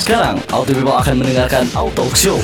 [0.00, 2.40] Sekarang, Auto People akan mendengarkan Auto Show.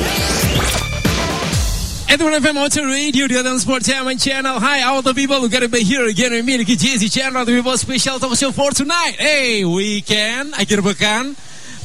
[2.05, 4.61] Edwin FM Auto Radio di Auto Sport Channel Channel.
[4.61, 7.53] Hi all the people who gotta be here again with me di KJZ Channel Auto
[7.57, 9.17] People Special Talk Show for tonight.
[9.17, 11.33] Hey, weekend, akhir pekan.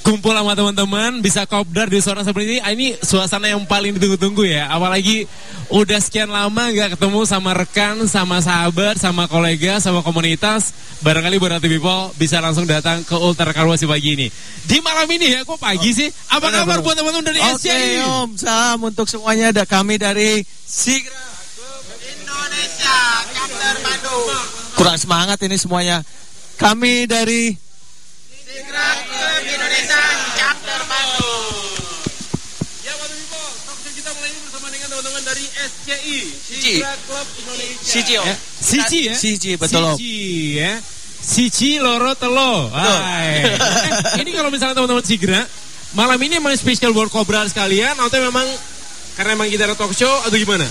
[0.03, 2.61] Kumpul sama teman-teman, bisa kopdar di suara seperti ini.
[2.61, 4.67] Ah, Ini suasana yang paling ditunggu-tunggu ya.
[4.67, 5.23] Apalagi
[5.71, 10.75] udah sekian lama gak ketemu sama rekan, sama sahabat, sama kolega, sama komunitas.
[10.99, 14.27] Barangkali buat Auto People bisa langsung datang ke Ultra Karwasi pagi ini.
[14.67, 16.11] Di malam ini ya, kok pagi sih?
[16.27, 18.03] Apa kabar buat teman-teman dari Oke SCI?
[18.03, 19.55] Om, salam untuk semuanya.
[19.55, 21.15] Ada kami dari Sigra.
[22.03, 22.99] Indonesia,
[23.31, 24.27] Chapter Bandung.
[24.75, 26.03] Kurang semangat ini semuanya.
[26.59, 27.62] Kami dari
[28.73, 30.01] Club Indonesia,
[30.33, 31.45] Chapter Bandung.
[32.81, 36.19] Ya, Auto People, talk show kita mulai ini bersama dengan teman-teman dari SCI.
[36.41, 36.73] Sici.
[36.81, 37.85] Sigra Club Indonesia.
[37.85, 38.13] Sici.
[38.17, 39.13] Ya, Sici ya?
[39.13, 39.93] Sici, betul.
[39.93, 40.15] Sici
[40.57, 40.73] ya.
[41.21, 42.73] Sici loro telo.
[42.73, 43.45] Hai.
[43.45, 45.41] Eh, ini kalau misalnya teman-teman Sigra,
[45.93, 48.47] malam ini emang spesial buat Cobra sekalian atau memang
[49.13, 50.65] karena emang kita ada talk show atau gimana?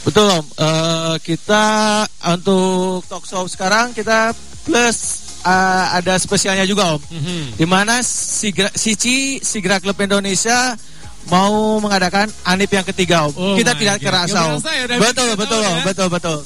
[0.00, 0.46] Betul Om.
[0.48, 1.64] Eh, kita
[2.24, 4.32] untuk talk show sekarang kita
[4.64, 7.00] plus eh, ada spesialnya juga Om.
[7.04, 7.42] Mhm.
[7.54, 10.72] Di mana Sigra, Sici Sigra Club Indonesia
[11.24, 13.32] mau mengadakan Anip yang ketiga Om.
[13.36, 14.04] Oh kita tidak God.
[14.08, 14.60] kerasa Nggak Om.
[14.64, 15.84] ya, betul betul tahun ya.
[15.84, 16.38] betul betul.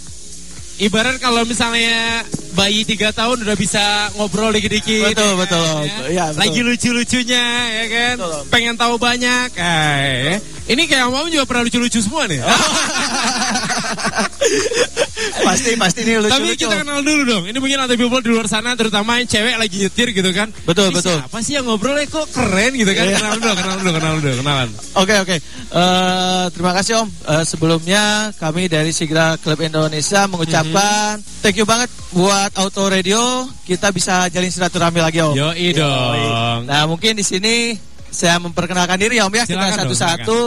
[0.78, 2.22] Ibarat kalau misalnya
[2.54, 3.82] bayi tiga tahun udah bisa
[4.14, 5.10] ngobrol dikit-dikit.
[5.10, 5.82] Betul, ya betul, kan, Om.
[5.82, 5.98] ya.
[6.06, 6.38] Iya, betul.
[6.38, 8.14] Lagi lucu-lucunya ya kan.
[8.14, 8.44] Betul, Om.
[8.46, 9.48] Pengen tahu banyak.
[9.58, 10.38] Eh,
[10.70, 12.38] ini kayak Om juga pernah lucu-lucu semua nih.
[15.47, 16.64] pasti pasti ini lucu Tapi lucu.
[16.64, 17.44] kita kenal dulu dong.
[17.47, 20.48] Ini mungkin ada people di luar sana terutama yang cewek lagi nyetir gitu kan.
[20.62, 21.19] Betul, Ini betul.
[21.19, 23.05] Siapa sih yang ngobrolnya kok keren gitu kan?
[23.05, 23.16] Iya.
[23.19, 24.69] Kenalan dulu, kenalan dulu, kenalan dulu, kenalan.
[24.94, 25.36] Oke oke.
[25.69, 27.09] Eh, terima kasih Om.
[27.09, 28.03] Eh, sebelumnya
[28.34, 31.42] kami dari Sigra Club Indonesia mengucapkan Mhm.
[31.42, 33.20] thank you banget buat Auto Radio.
[33.62, 35.34] Kita bisa jalin silaturahmi lagi Om.
[35.34, 36.64] Yoi dong.
[36.64, 37.75] Nah mungkin di sini
[38.09, 39.44] saya memperkenalkan diri ya Om ya.
[39.44, 40.39] Silakan kita satu-satu.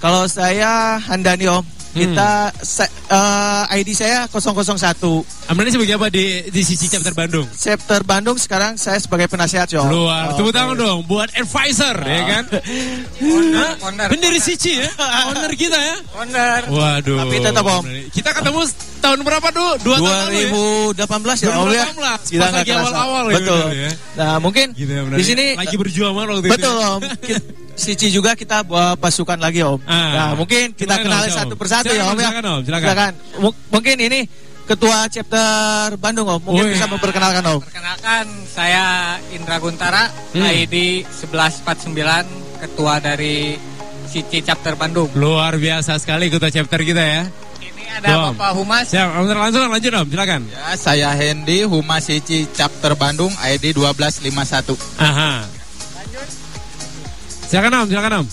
[0.00, 1.64] Kalau saya Handani Om.
[1.94, 2.00] Hmm.
[2.10, 5.22] Kita se- eh, ID saya 001.
[5.46, 7.46] Amrani sebagai apa di di sisi chapter Bandung?
[7.46, 9.88] Chapter Bandung sekarang saya sebagai penasihat ya Om.
[9.88, 12.44] Luar, Oh, tepuk tangan dong buat advisor ya kan.
[12.50, 13.72] Hah?
[13.84, 14.90] owner, Bener Sici ya,
[15.30, 15.96] owner kita ya.
[16.16, 16.60] Owner.
[16.66, 17.18] Waduh.
[17.22, 17.82] Tapi tetap, Om.
[18.10, 18.60] Kita ketemu
[18.98, 19.72] tahun berapa dulu?
[19.80, 20.50] Dua tahun lalu ya.
[20.98, 21.84] 2018 ya Om ya.
[21.94, 23.64] 2018, Kita lagi awal-awal ya, Betul.
[23.70, 23.90] ya.
[24.18, 26.50] Nah mungkin Gitu ya, di sini lagi berjuang waktu itu.
[26.50, 26.88] Betul ya.
[26.90, 27.00] om.
[27.74, 29.78] Sici juga kita bawa pasukan lagi om.
[29.84, 30.10] Ah.
[30.14, 31.36] Nah mungkin kita Silakan, kenalin Om.
[31.36, 32.22] satu persatu ya Silakan, om ya.
[32.22, 32.60] silakan, Om.
[32.64, 33.12] Silakan.
[33.38, 34.20] Mu- mungkin ini
[34.64, 35.48] ketua chapter
[35.98, 36.40] Bandung om.
[36.40, 36.72] Mungkin Wih.
[36.72, 37.60] bisa memperkenalkan om.
[37.60, 38.84] Perkenalkan, saya
[39.28, 40.46] Indra Guntara, Hmm.
[40.46, 42.24] ID 1149,
[42.58, 43.58] ketua dari
[44.04, 45.10] Sici Chapter Bandung.
[45.12, 47.22] Luar biasa sekali ketua chapter kita ya.
[47.58, 48.30] Ini ada.
[48.30, 48.86] Bapak Humas.
[48.86, 50.40] Siap, Om, langsung lanjut om, silakan.
[50.46, 54.78] Ya, saya Hendy, Humas Sici Chapter Bandung, ID 1251.
[54.96, 55.42] Aha.
[57.54, 58.26] Silakan om, silakan om.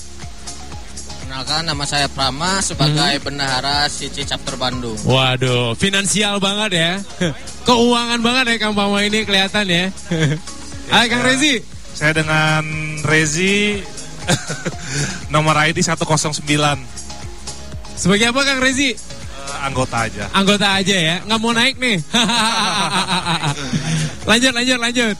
[1.21, 3.21] Perkenalkan, nama saya Prama sebagai Hmm.
[3.21, 4.97] bendahara Sici Chapter Bandung.
[5.05, 6.91] Waduh, finansial banget ya.
[7.69, 9.93] Keuangan banget ya Kang Pama ini kelihatan ya.
[10.97, 11.61] Hai Kang Rezi.
[11.93, 12.65] Saya dengan
[13.05, 13.85] Rezi
[15.33, 16.41] nomor ID 109
[17.93, 18.97] Sebagai apa Kang Rezi?
[18.97, 20.33] Eh, anggota aja.
[20.33, 22.01] Anggota aja ya, nggak mau naik nih.
[24.25, 25.15] lanjut, lanjut, lanjut.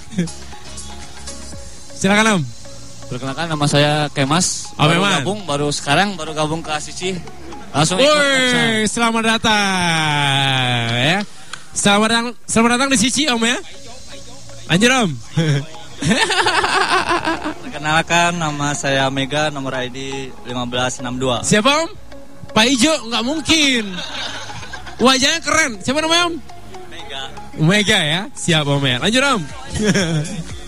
[1.93, 2.60] Silakan Om.
[3.11, 4.71] Perkenalkan nama saya Kemas.
[4.79, 5.13] Oh, baru Kemas.
[5.19, 7.11] gabung, baru sekarang baru gabung ke Asici.
[7.75, 8.07] Langsung ikut.
[8.07, 11.19] Woi, selamat datang ya.
[11.75, 13.59] Selamat datang, selamat datang di Sici Om ya.
[14.71, 15.11] Lanjut Om.
[17.67, 21.51] Perkenalkan nama saya Mega, nomor ID 1562.
[21.51, 21.91] Siapa Om?
[22.55, 23.91] Pak Ijo, nggak mungkin.
[25.03, 25.83] Wajahnya keren.
[25.83, 26.35] Siapa namanya Om?
[26.87, 27.21] Mega.
[27.59, 29.03] Mega ya, siap Om ya.
[29.03, 29.41] Lanjut Om.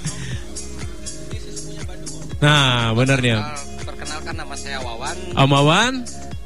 [2.43, 3.43] nah, bener nih Om.
[3.83, 5.93] Perkenalkan nama saya Wawan, Om Awan.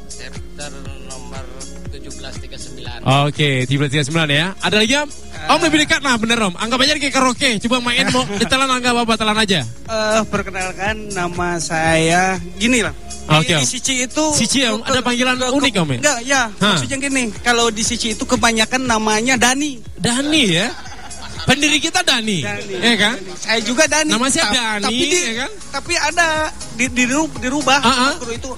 [0.07, 0.71] chapter
[1.05, 1.43] nomor
[1.89, 3.01] 1739.
[3.25, 4.47] Oke, 1339 ya.
[4.59, 5.09] Ada lagi Om?
[5.47, 6.53] Om lebih dekat nah bener Om.
[6.55, 7.49] Anggap aja kayak karaoke.
[7.65, 9.61] Coba main mau ditelan anggap apa telan aja.
[9.63, 12.93] Eh, perkenalkan nama saya gini lah.
[13.27, 13.61] Oke, Di, Om.
[13.61, 14.87] di Sici itu Sici, Om.
[14.87, 15.99] Ada panggilan unik, Om, ya?
[15.99, 16.41] Enggak, ya.
[16.63, 16.75] Hah.
[16.75, 19.83] Maksudnya gini, kalau di Sici itu kebanyakan namanya Dani.
[19.99, 20.67] Dani ya.
[21.47, 22.43] Pendiri kita Dani.
[22.43, 22.73] Dani.
[22.75, 23.15] Ya kan?
[23.39, 24.11] Saya juga Dani.
[24.11, 25.51] Nama saya Ta- Dani, Tapi, di- ya kan?
[25.71, 26.27] tapi ada
[26.75, 27.79] di, diru- dirubah.
[27.79, 28.13] Ah, ah.
[28.19, 28.51] Guru itu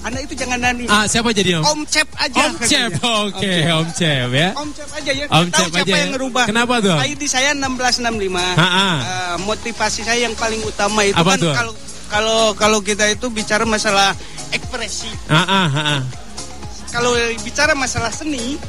[0.00, 0.84] Anda itu jangan Dani.
[0.84, 1.64] Ah, siapa jadi Om?
[1.64, 2.40] Om Cep aja.
[2.42, 2.90] Om Cep.
[3.28, 4.48] Oke, Om Cep ya.
[4.52, 5.24] Om Cep aja ya.
[5.28, 6.12] Om Tahu Cep siapa aja yang ya.
[6.16, 6.44] ngerubah?
[6.44, 6.96] Kenapa tuh?
[6.98, 8.36] ID saya 1665.
[8.36, 8.88] Ha, ha.
[9.00, 11.72] Eh, motivasi saya yang paling utama itu Apa kan kalau
[12.04, 14.12] kalau kalau kita itu bicara masalah
[14.48, 15.08] ekspresi.
[15.28, 16.00] Ah, ah, ah, ah.
[16.88, 18.60] Kalau bicara masalah seni,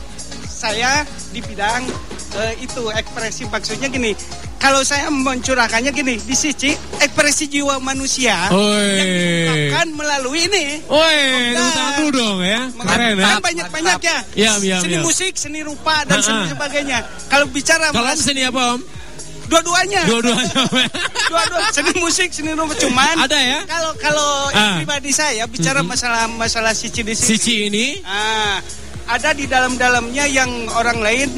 [0.48, 1.84] saya di bidang
[2.38, 4.12] eh, itu ekspresi maksudnya gini.
[4.56, 8.98] kalau saya mencurahkannya gini, di sisi ekspresi jiwa manusia Oi.
[8.98, 10.82] yang diungkapkan melalui ini.
[10.86, 11.70] Woi, Nah.
[11.70, 12.62] tepuk dong ya.
[12.74, 13.26] Keren ya.
[13.28, 14.18] Kan banyak-banyak ya.
[14.34, 15.02] Iya, iya, seni iya.
[15.02, 16.26] musik, seni rupa dan Ha-ha.
[16.26, 17.00] seni sebagainya.
[17.30, 18.82] Kalau bicara Kalau seni apa Om?
[19.46, 20.02] dua-duanya.
[20.10, 20.56] Dua-duanya.
[21.30, 23.60] Dua-dua seni musik, seni rupa cuman Ada ya?
[23.70, 24.82] Kalau kalau Ah.
[24.82, 27.30] pribadi saya bicara masalah masalah sici di sini.
[27.30, 28.58] Sici ini Ah,
[29.06, 31.30] ada di dalam-dalamnya yang orang lain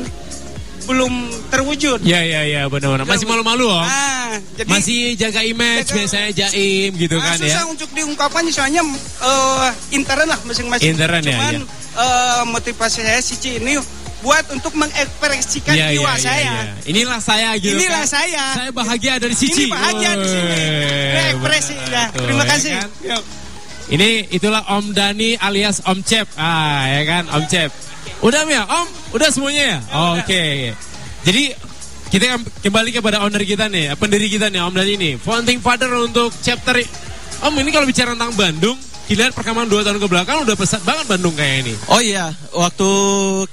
[0.88, 1.14] belum
[1.48, 2.00] terwujud.
[2.02, 3.04] Ya ya ya benar-benar.
[3.04, 3.84] Masih malu-malu Om.
[3.84, 7.68] Ah, jadi Masih jaga image Jaga- biasanya jaim gitu ah, kan susah ya.
[7.68, 8.82] untuk diungkapkan soalnya
[9.20, 10.96] eh, intern lah masing-masing.
[10.96, 11.62] Intern ya, Cuman ya.
[12.00, 13.76] eh, motivasi saya Sici ini
[14.18, 16.40] buat untuk mengekspresikan Iya, jiwa iya, saya.
[16.42, 16.74] iya, iya.
[16.88, 18.10] Inilah saya gitu Inilah kan.
[18.10, 18.44] saya.
[18.56, 19.68] Saya bahagia dari Cici.
[19.68, 20.56] Ini bahagia di sini.
[21.30, 22.04] Ekspresi ya.
[22.10, 22.72] Terima ya kasih.
[22.74, 22.90] kan?
[23.04, 23.18] Ya.
[23.88, 26.28] Ini itulah Om Dani alias Om Cep.
[26.36, 27.72] Ah, ya kan Om Cep.
[28.22, 28.88] Udah ya, Om?
[29.14, 29.80] Udah semuanya ya?
[30.18, 30.74] Oke.
[31.22, 31.44] Jadi
[32.08, 35.12] kita kam- kembali kepada owner kita nih, pendiri kita nih Om Dani ini.
[35.22, 36.82] Founding father untuk chapter
[37.38, 41.06] Om ini kalau bicara tentang Bandung, dilihat perkembangan dua tahun ke belakang udah pesat banget
[41.06, 41.74] Bandung kayak ini.
[41.88, 42.90] Oh iya, waktu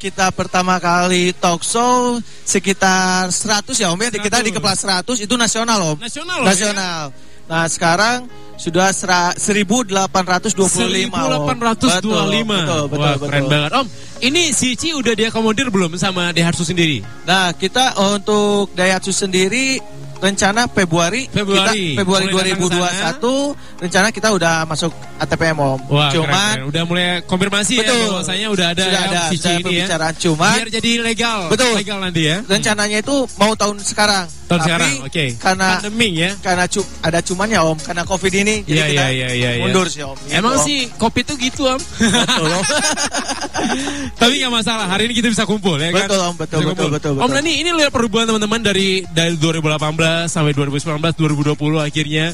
[0.01, 4.57] kita pertama kali talk show sekitar 100 ya Om ya, kita di 100.
[4.59, 5.99] kepala 100 itu nasional Om.
[6.01, 7.13] Nasional loh, ya?
[7.45, 11.45] Nah sekarang sudah sera- 1825 Om.
[11.45, 11.91] 1825.
[11.91, 12.13] Betul,
[12.49, 13.29] betul, betul, Wah, betul.
[13.29, 13.71] keren banget.
[13.75, 13.87] Om,
[14.23, 17.03] ini si Ci udah diakomodir belum sama Daihatsu sendiri?
[17.27, 19.83] Nah kita untuk Daihatsu sendiri
[20.25, 21.93] rencana Februari, Februari.
[21.93, 22.73] kita, Februari Mulai datang
[23.21, 25.81] 2021 rencana kita udah masuk ATPM Om.
[25.87, 26.65] Wah, Cuman keren, keren.
[26.65, 27.93] udah mulai konfirmasi Betul.
[27.95, 29.65] ya bahwasanya udah ada Sudah ya, ada, sudah ini ya.
[29.85, 30.15] pembicaraan.
[30.17, 31.39] Cuman- biar jadi legal.
[31.47, 31.73] Betul.
[31.77, 32.37] Legal nanti ya.
[32.43, 34.25] rencananya itu mau tahun sekarang.
[34.45, 35.25] Tahun Tapi sekarang, oke.
[35.39, 36.31] Karena Pandemi ya.
[36.39, 39.63] karena cu- ada cumannya Om, karena Covid ini jadi Iya, kita iya, iya, iya, iya.
[39.63, 40.13] mundur sih Om.
[40.19, 40.63] Gitu, Emang Om.
[40.63, 41.81] sih kopi tuh gitu om.
[41.81, 42.65] Betul, Om.
[44.21, 44.85] Tapi nggak masalah.
[44.87, 46.05] Hari ini kita bisa kumpul ya kan.
[46.05, 46.35] Betul, Om.
[46.37, 46.91] Betul, Bisa betul, kumpul.
[46.93, 47.35] betul, Om betul.
[47.35, 52.27] Nani ini lihat perubahan teman-teman dari dari 2018 sampai 2019 2020 akhirnya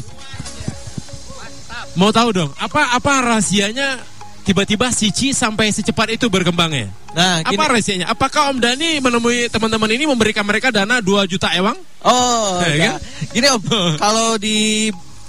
[2.00, 4.00] Mau tahu dong, apa apa rahasianya
[4.48, 6.88] tiba-tiba Cici sampai secepat itu berkembangnya?
[7.12, 7.60] Nah, gini.
[7.60, 8.08] Apa rahasianya?
[8.08, 11.76] Apakah Om Dani menemui teman-teman ini memberikan mereka dana 2 juta ewang?
[12.08, 12.96] Oh, ya.
[12.96, 12.98] kan?
[13.36, 13.62] Gini Om,
[14.04, 14.88] kalau di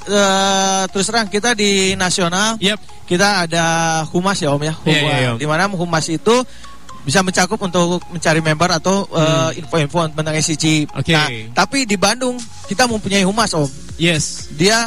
[0.08, 2.78] eh, terus terang kita di nasional Yap.
[3.06, 3.64] kita ada
[4.10, 4.74] humas ya Om ya.
[4.86, 5.38] Iya, iya, iya, Om.
[5.38, 6.36] Di mana humas itu
[7.02, 10.86] bisa mencakup untuk mencari member atau eh, info-info tentang SCG.
[10.86, 10.98] Hmm.
[11.02, 11.12] Oke.
[11.14, 12.38] Nah, tapi di Bandung
[12.70, 13.66] kita mempunyai humas Om.
[13.98, 14.50] Yes.
[14.54, 14.86] Dia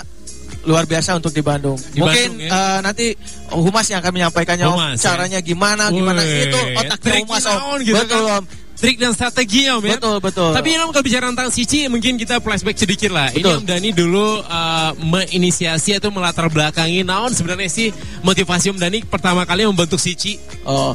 [0.65, 1.77] luar biasa untuk di Bandung.
[1.77, 2.50] Di Mungkin Bandung, ya?
[2.50, 3.06] eh, nanti
[3.53, 4.73] humas yang akan menyampaikannya Om.
[4.73, 5.03] Humas, ya?
[5.13, 7.77] Caranya gimana, gimana Woi, itu otaknya triknya humas Om.
[7.83, 8.41] gitu betul kan?
[8.41, 8.45] Om.
[8.75, 9.95] Trik dan strategi ya Om ya?
[9.95, 10.51] Betul, betul.
[10.51, 13.31] Tapi Om kalau bicara tentang Cici mungkin kita flashback sedikit lah.
[13.31, 13.56] Ini Betul.
[13.61, 17.87] Om Dani dulu uh, menginisiasi atau melatar belakangi naon sebenarnya sih
[18.21, 20.37] motivasi Om Dani pertama kali membentuk Cici.
[20.61, 20.93] Oh,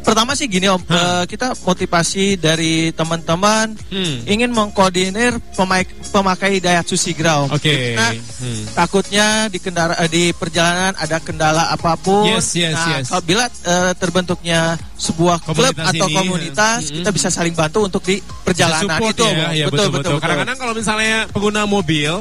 [0.00, 1.20] pertama sih gini om, Hah.
[1.20, 4.24] Eh, kita motivasi dari teman-teman Hmm.
[4.24, 7.52] ingin mengkoordinir pemakai, pemakai Daihatsu Sigra om.
[7.52, 7.92] Oke.
[7.92, 8.08] Karena
[8.40, 8.64] Hmm.
[8.72, 12.24] takutnya di kendara eh, di perjalanan ada kendala apa pun.
[12.24, 13.12] Yes, yes, nah, yes.
[13.12, 16.96] Apabila eh, terbentuknya sebuah klub Komunitas atau ini, komunitas, hmm.
[17.04, 18.16] kita bisa saling bantu untuk di
[18.48, 19.24] perjalanan Support itu.
[19.28, 19.52] ya, Om.
[19.52, 22.12] ya betul, betul, Kadang-kadang kalau misalnya pengguna mobil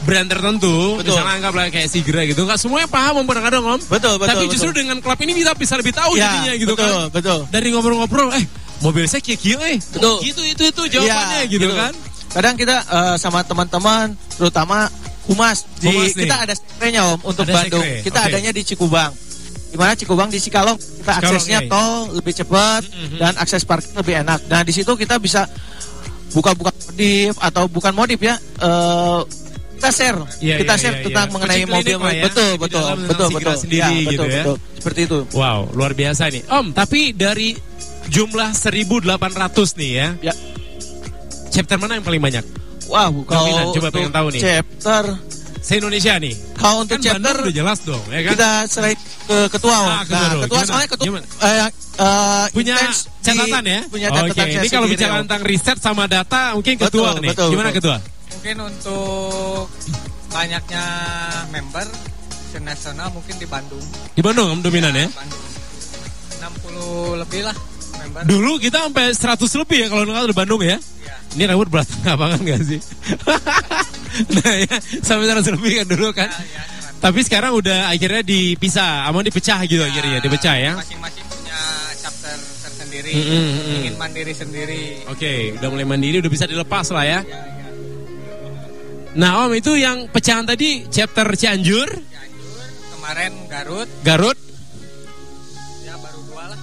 [0.00, 1.10] brand tertentu, Betul.
[1.10, 3.80] misalnya anggaplah kayak Sigra gitu, nggak semuanya paham kadang-kadang om.
[3.80, 4.80] Betul, betul, Tapi justru betul.
[4.80, 7.10] dengan klub ini kita bisa lebih tahu Ya, jadinya gitu betul, kan.
[7.10, 7.38] betul.
[7.48, 8.44] Dari ngobrol-ngobrol, eh
[8.78, 9.78] mobil saya kayak gini, eh.
[9.80, 10.16] Betul.
[10.22, 11.92] Gitu, itu, itu jawabannya Iya, gitu, kan.
[12.28, 14.86] Kadang kita eh, sama teman-teman, terutama
[15.26, 16.24] humas, di, Humas nih.
[16.24, 17.82] kita ada sekrenya om untuk Ada Bandung.
[17.82, 18.28] sekre, Kita oke.
[18.28, 19.12] adanya di Cikubang.
[19.68, 21.68] Di mana Cikubang di Cikalong kita Cikalong, aksesnya iya.
[21.68, 23.18] tol lebih cepat Mhm.
[23.18, 24.40] dan akses parkir lebih enak.
[24.46, 25.44] Nah di situ kita bisa
[26.30, 28.36] buka-buka modif atau bukan modif ya.
[28.58, 29.20] eh,
[29.78, 31.32] kita share, Iya, kita iya, share iya, tentang iya.
[31.32, 34.42] mengenai mobil, lah ya, betul, betul, betul, betul, sendiri Ya, gitu betul, ya.
[34.42, 35.18] betul, seperti itu.
[35.32, 36.42] Wow, luar biasa nih.
[36.44, 37.54] Om, tapi dari
[38.08, 39.06] jumlah 1800
[39.76, 40.08] nih ya.
[40.20, 40.34] Ya.
[41.48, 42.44] Chapter mana yang paling banyak?
[42.86, 43.28] Wow, Dominan,
[43.64, 44.40] kalau coba pengen tahu nih.
[44.40, 45.04] chapter,
[45.58, 46.34] Se-Indonesia nih.
[46.54, 48.32] kalau untuk Kan chapter udah jelas dong, ya kan?
[48.32, 49.86] kita serahin ke ketua Om.
[49.86, 50.66] Ah, ketua nah ketua Gimana?
[50.66, 51.24] soalnya ketua Gimana?
[51.38, 51.56] eh,
[52.00, 52.76] eh, punya
[53.20, 53.80] catatan ya?
[53.86, 57.30] punya Oke, catatan saya ini kalau bicara tentang riset sama data mungkin Betul, ketua nih.
[57.30, 57.78] betul, Gimana betul.
[57.78, 57.96] ketua?
[58.34, 59.66] Mungkin untuk
[60.28, 60.84] banyaknya
[61.48, 61.86] member
[62.48, 63.84] senasional mungkin di Bandung.
[64.16, 65.08] Di Bandung Om dominan ya?
[65.12, 65.44] Bandung.
[66.38, 67.56] 60 lebih lah
[67.98, 68.20] member.
[68.24, 70.78] Dulu kita sampai 100 lebih ya kalau nggak di Bandung ya.
[70.78, 71.14] Iya.
[71.36, 71.88] Ini rambut berat
[72.22, 72.80] banget gak sih?
[74.38, 76.28] nah ya, sampai 100 lebih kan dulu kan.
[76.30, 76.62] Ya, ya.
[76.98, 80.72] Tapi sekarang udah akhirnya dipisah, aman dipecah gitu akhirnya, dipecah ya.
[80.74, 81.58] Masing-masing punya
[81.94, 83.76] chapter tersendiri, Mm, mm, mm.
[83.78, 84.82] ingin mandiri sendiri.
[85.06, 87.20] Oke, udah mulai mandiri, udah bisa dilepas lah ya.
[89.18, 92.62] Nah Om itu yang pecahan tadi chapter Cianjur, Cianjur,
[92.94, 94.38] kemarin Garut, Garut,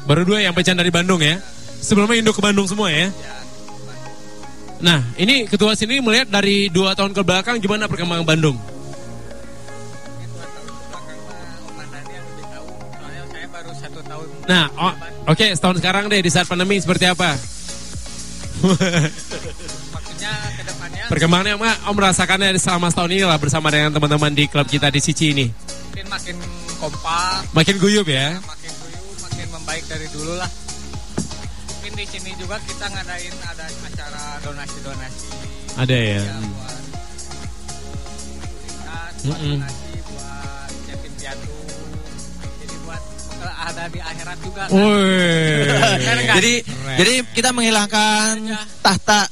[0.05, 1.41] Baru dua yang pecahan dari Bandung ya.
[1.81, 3.09] Sebelumnya Indo ke Bandung semua ya.
[4.79, 8.53] Nah, ini ketua sini melihat dari dua tahun ke belakang gimana perkembangan Bandung?
[12.93, 14.27] Soalnya saya baru satu tahun.
[14.45, 14.93] Nah, oh,
[15.33, 17.33] oke setahun sekarang deh di saat pandemi seperti apa?
[21.05, 24.89] Depannya Perkembangannya Om, Om merasakannya selama setahun ini lah bersama dengan teman-teman di klub kita
[24.89, 25.45] di Sici ini.
[25.85, 26.35] mungkin makin
[26.75, 28.41] kompak, Makin guyup ya.
[28.41, 30.49] makin guyup, makin membaik dari dulu lah.
[31.71, 35.27] Mungkin di sini juga kita ngadain ada acara donasi-donasi.
[35.77, 36.19] Ada ya.
[36.19, 36.35] Ya,
[39.21, 41.53] buat donasi, buat yatim piatu.
[42.59, 43.01] Jadi buat
[43.45, 44.63] ada di akhirat juga.
[44.63, 44.73] kan.
[44.73, 45.69] Woi.
[46.35, 46.97] Jadi Keren.
[46.97, 48.33] jadi kita menghilangkan
[48.81, 49.29] tahta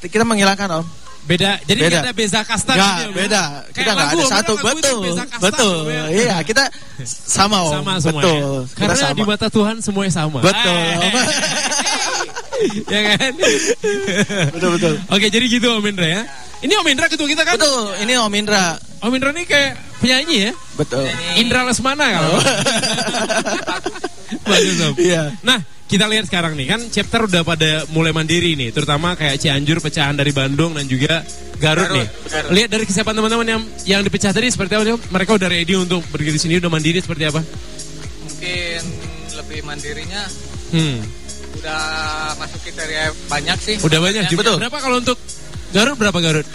[0.00, 0.86] kita menghilangkan Om.
[1.28, 1.50] Beda.
[1.68, 2.00] Jadi Beda.
[2.00, 3.12] kita beza kasta Enggak, gitu ya, ya?
[3.20, 3.42] beda.
[3.44, 4.52] Kayak Kita nggak ada satu.
[4.56, 4.98] Betul.
[5.12, 5.76] kasta, Betul.
[5.78, 6.04] Om, ya.
[6.08, 6.64] Iya, kita
[7.04, 7.72] sama Om.
[7.76, 8.32] Sama semua Betul.
[8.34, 8.48] ya.
[8.64, 9.14] Kita Karena sama.
[9.14, 10.38] di mata Tuhan semuanya sama.
[10.40, 10.82] Betul.
[12.90, 13.32] Ya kan?
[14.50, 14.94] betul betul.
[15.14, 16.22] Oke, jadi gitu Om Indra ya.
[16.58, 17.54] Ini Om Indra ketua kita kan?
[17.54, 17.94] Betul.
[18.02, 18.74] Ini Om Indra.
[18.98, 20.52] Om Indra ini kayak penyanyi ya.
[20.74, 21.06] Betul.
[21.38, 22.34] Indra Lesmana kalau.
[24.50, 24.94] Bagus Om.
[24.98, 25.22] Iya.
[25.46, 29.80] Nah, kita lihat sekarang nih kan chapter udah pada mulai mandiri nih, terutama kayak Cianjur
[29.80, 31.24] pecahan dari Bandung dan juga
[31.56, 32.06] Garut, Garut, nih.
[32.28, 32.50] Garut.
[32.52, 34.84] Lihat dari kesiapan teman-teman yang yang dipecah tadi seperti apa?
[34.94, 35.00] Om?
[35.08, 37.40] Mereka udah ready untuk berdiri di sini udah mandiri seperti apa?
[38.22, 38.80] Mungkin
[39.32, 40.22] lebih mandirinya
[40.68, 41.00] Hmm.
[41.56, 41.82] udah
[42.36, 43.76] masuk kriteria banyak sih.
[43.80, 44.44] Udah banyak juga.
[44.44, 44.56] Betul.
[44.60, 45.18] Berapa kalau untuk
[45.72, 46.46] Garut berapa Garut?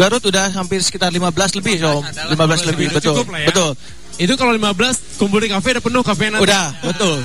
[0.00, 2.00] Garut udah hampir sekitar 15 lebih, Om.
[2.32, 3.12] 15 lebih, betul.
[3.12, 3.48] cukup lah ya.
[3.52, 3.70] Betul.
[4.16, 6.44] Itu kalau 15 kumpul di kafe udah penuh kafe nanti.
[6.48, 7.20] Udah, betul.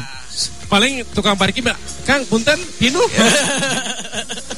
[0.67, 2.99] Paling tukang parkir bilang, Kang, punten, pinu.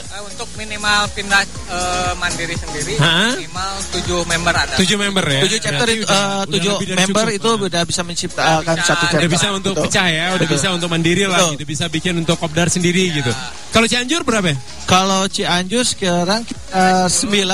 [0.10, 3.36] Eh, untuk minimal pindah eh, mandiri sendiri Hah?
[3.36, 4.76] minimal 7 member ada.
[4.76, 5.42] 7 member ya.
[5.44, 7.38] 7 chapter Berarti itu udah- udah 7 lebih dari member cukup.
[7.38, 9.20] itu udah bisa menciptakan bisa, satu chapter.
[9.20, 9.84] Udah bisa untuk Betul.
[9.86, 10.56] pecah ya, udah Betul.
[10.56, 11.52] bisa untuk mandiri lah Betul.
[11.56, 13.32] gitu, bisa bikin untuk kopdar sendiri gitu.
[13.70, 14.58] Kalau Cianjur berapa ya?
[14.86, 17.08] Kalau Cianjur sekarang 9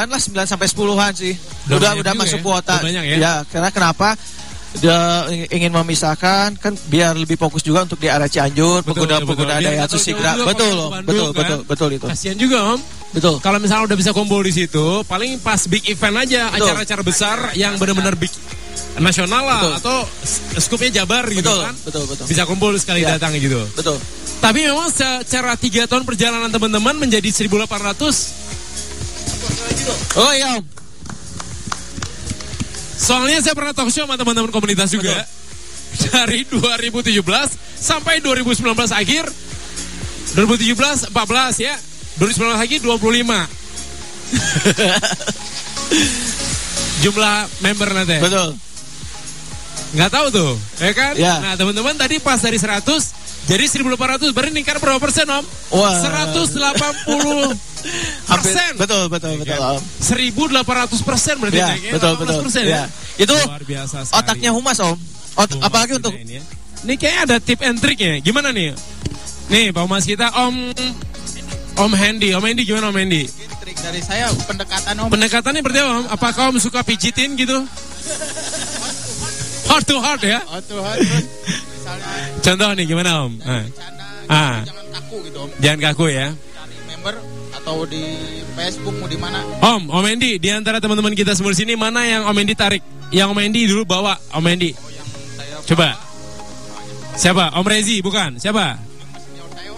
[0.07, 1.33] lah 9 sampai 10-an sih.
[1.67, 2.45] Udah Udah udah masuk ya.
[2.45, 2.73] kuota.
[2.77, 3.33] Udah banyak ya.
[3.45, 4.13] karena kenapa?
[4.75, 9.27] Dia ingin memisahkan kan biar lebih fokus juga untuk di area Cianjur, Betul, pemuda betul,
[9.35, 9.71] pemuda betul.
[10.45, 10.89] Betul, loh.
[10.91, 11.39] Bandung, betul, kan.
[11.39, 12.05] betul, betul itu.
[12.11, 12.79] Kasihan juga om.
[13.15, 13.35] Betul.
[13.39, 16.67] Kalau misalnya udah bisa kumpul di situ, paling pas big event aja, Betul.
[16.67, 18.27] acara-acara besar yang benar-benar big
[18.99, 19.73] nasional lah Betul.
[19.79, 19.97] atau
[20.59, 21.75] skupnya Jabar gitu Betul, kan.
[21.87, 22.25] betul, betul.
[22.27, 23.15] Bisa kumpul sekali Ya.
[23.15, 23.63] datang gitu.
[23.71, 23.95] Betul.
[24.43, 28.43] Tapi memang secara tiga tahun perjalanan teman-teman menjadi 1800
[30.15, 30.74] Oh iya, Om.
[32.95, 35.27] Soalnya saya pernah talk show sama teman-teman komunitas juga.
[35.95, 37.19] Dari 2017
[37.79, 39.25] sampai 2019 akhir.
[40.35, 41.75] 2017 14 ya.
[42.19, 43.47] 2019 lagi 25.
[47.03, 48.17] Jumlah member nanti.
[48.23, 48.55] Betul.
[49.95, 50.51] Nggak tahu tuh,
[50.83, 51.13] ya kan?
[51.15, 51.39] Ya.
[51.39, 52.83] Nah, teman-teman tadi pas dari 100
[53.45, 55.45] jadi 1800 berarti meningkat berapa persen, Om?
[55.71, 55.93] Wah.
[56.01, 57.53] 180
[58.25, 58.71] Hampir, persen.
[58.75, 59.81] betul, betul, betul, Om.
[60.01, 62.41] 1800 persen berarti Ya, naiknya, betul, 18% betul.
[62.43, 62.73] persen Ya.
[62.73, 62.83] ya.
[63.21, 64.17] Itu Luar biasa sekali.
[64.17, 64.97] otaknya humas, Om.
[65.35, 66.43] Ot- Tuh, apalagi untuk Ini, ya.
[66.81, 68.17] Ini kayaknya ada tip and triknya.
[68.19, 68.73] Gimana nih?
[69.47, 70.73] Nih, Pak Mas kita Om
[71.75, 72.33] Om Hendy.
[72.33, 73.25] Om Hendy gimana Om Hendy?
[73.59, 75.09] Trik dari saya pendekatan om.
[75.09, 76.05] Pendekatannya seperti apa Om?
[76.09, 77.61] Apakah Om suka pijitin gitu?
[79.65, 80.39] Heart to heart ya?
[80.45, 81.25] Oh Tuhan, terus
[81.85, 83.33] misalnya Contoh nih gimana Om?
[83.45, 83.65] Ah.
[84.25, 84.57] Ah.
[84.65, 85.49] jangan kaku gitu om.
[85.61, 86.27] Jangan kaku ya.
[86.33, 87.15] Cari member
[87.53, 88.03] atau di
[88.57, 89.39] Facebook mau di mana?
[89.61, 92.81] Om, Om Hendy, di antara teman-teman kita semua di sini mana yang Om Hendy tarik?
[93.13, 94.73] Yang Om Hendy dulu bawa, Om Hendy.
[95.65, 95.93] Coba.
[97.15, 97.53] Siapa?
[97.55, 98.41] Om Rezi, bukan?
[98.41, 98.75] Siapa?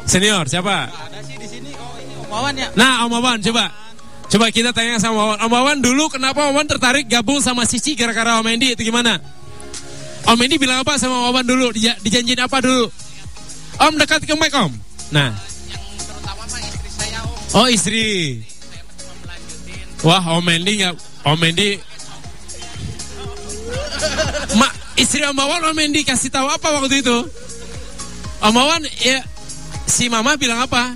[0.07, 0.87] Senior, siapa?
[0.87, 1.69] Ada sih di sini.
[1.75, 2.67] Oh ini Om Wawan ya.
[2.79, 3.67] Nah, Om Wawan, coba.
[4.27, 5.37] Coba kita tanya sama Wawan.
[5.43, 9.19] Om Wawan dulu kenapa Om Wawan tertarik gabung sama Cici gara-gara Om Hendy itu gimana?
[10.27, 11.71] Om Hendy bilang apa sama Wawan dulu?
[11.71, 12.91] Dija- dijanjiin apa dulu?
[13.79, 14.73] Om dekat ke mic Om.
[15.15, 15.31] Nah.
[17.55, 18.43] Oh istri.
[20.03, 21.79] Wah Om Hendy nggak Om Hendy.
[24.59, 27.17] Mak istri Om Wawan Om Hendy kasih tahu apa waktu itu?
[28.43, 29.23] Om Wawan ya
[29.87, 30.91] si Mama bilang apa?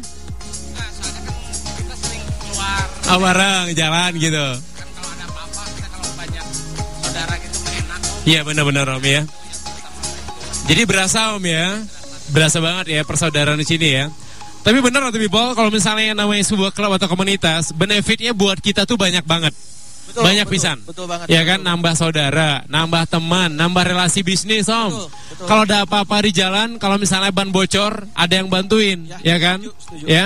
[3.12, 4.71] Oh, bareng jalan gitu.
[8.22, 9.22] Iya benar-benar Om ya.
[10.70, 11.82] Jadi berasa Om ya.
[12.32, 14.06] Berasa banget ya persaudaraan di sini ya.
[14.62, 18.86] Tapi benar atau people kalau misalnya yang namanya sebuah klub atau komunitas, benefitnya buat kita
[18.86, 19.51] tuh banyak banget.
[20.06, 20.78] Betul, banyak betul, pisan.
[20.86, 21.50] betul banget, Ya betul.
[21.50, 24.92] kan nambah saudara, nambah teman, nambah relasi bisnis Om.
[24.92, 25.46] Betul, betul.
[25.50, 29.58] Kalau ada apa-apa di jalan, kalau misalnya ban bocor, ada yang bantuin, ya, Ya, kan?
[29.63, 30.06] setuju, setuju.
[30.06, 30.25] Ya.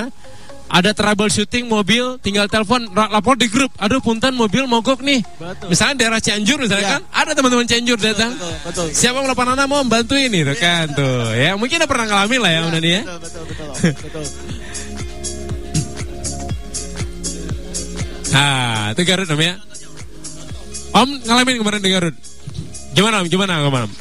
[0.65, 3.69] Ada troubleshooting mobil, tinggal telepon lapor di grup.
[3.77, 5.21] Aduh, punten mobil mogok nih.
[5.37, 5.67] Betul.
[5.69, 6.93] Misalnya daerah Cianjur misalnya Iya.
[6.97, 8.33] kan, ada teman-teman Cianjur datang.
[8.33, 8.87] betul, betul.
[8.91, 11.31] Siapa yang lapan anak mau bantuin nih, tuh kan tuh.
[11.37, 13.01] Ya, mungkin udah pernah ngalamin lah ya, Om Dani ya.
[13.05, 13.77] Betul, betul, betul, Om.
[14.09, 14.25] betul.
[18.31, 19.53] Nah, itu Garut Om ya.
[20.91, 22.15] Om ngalamin kemarin di Garut.
[22.91, 23.27] Gimana Om?
[23.29, 23.91] Gimana kemarin?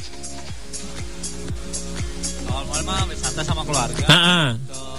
[2.48, 4.04] Awal-awal mah wisata sama keluarga.
[4.08, 4.48] Ah, ah.
[4.56, 4.93] Ke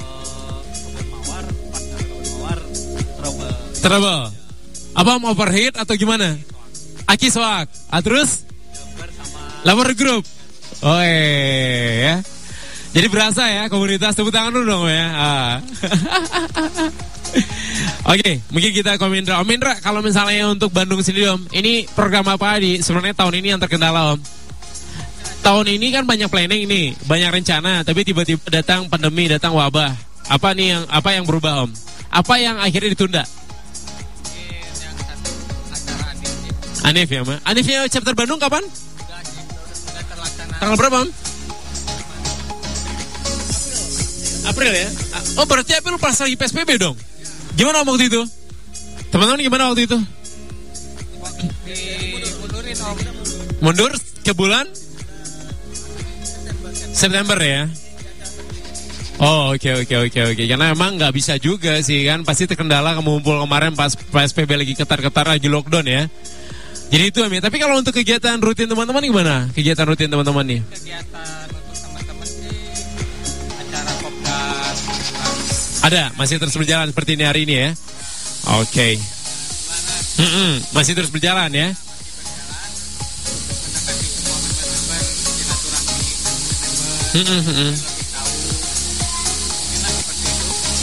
[3.86, 4.34] trouble.
[4.98, 6.34] Om overheat atau gimana?
[7.06, 7.70] Aki soak.
[7.94, 8.42] Ah, terus?
[9.62, 10.26] Di grup.
[10.82, 12.18] Oh ya.
[12.96, 15.06] Jadi berasa ya komunitas tepuk tangan dulu dong ya.
[15.14, 15.54] Ah.
[18.14, 19.44] Oke, mungkin kita ke Om Indra.
[19.44, 19.52] Om
[19.84, 24.16] kalau misalnya untuk Bandung sendiri Om, ini program apa di sebenarnya tahun ini yang terkendala
[24.16, 24.20] Om?
[25.44, 29.92] Tahun ini kan banyak planning nih, banyak rencana, tapi tiba-tiba datang pandemi, datang wabah.
[30.32, 31.72] Apa nih yang apa yang berubah Om?
[32.16, 33.26] Apa yang akhirnya ditunda?
[36.86, 37.42] Anif ya, Ma?
[37.50, 38.62] Anifnya chapter Bandung kapan?
[40.62, 41.02] Tanggal berapa?
[44.46, 44.90] April ya?
[45.42, 46.94] Oh, berarti April pas lagi PSBB dong?
[47.58, 48.22] Gimana waktu itu?
[49.10, 49.98] Teman-teman gimana waktu itu?
[53.66, 53.90] Mundur
[54.22, 54.70] ke bulan?
[56.94, 57.66] September ya?
[59.16, 63.40] Oh oke oke oke oke karena emang nggak bisa juga sih kan pasti terkendala kemumpul
[63.48, 66.04] kemarin pas PSBB lagi ketar-ketar lagi lockdown ya.
[66.90, 67.42] Jadi itu Om ya.
[67.42, 69.36] Tapi kalau untuk kegiatan rutin teman-teman gimana?
[69.52, 70.62] Kegiatan rutin teman-teman nih?
[70.70, 72.58] Kegiatan untuk teman-teman sih
[73.58, 74.74] acara kopdar.
[75.86, 77.70] Ada, masih terus berjalan seperti ini hari ini ya.
[78.62, 79.02] Oke.
[80.16, 81.70] Mm-mm, masih terus berjalan ya.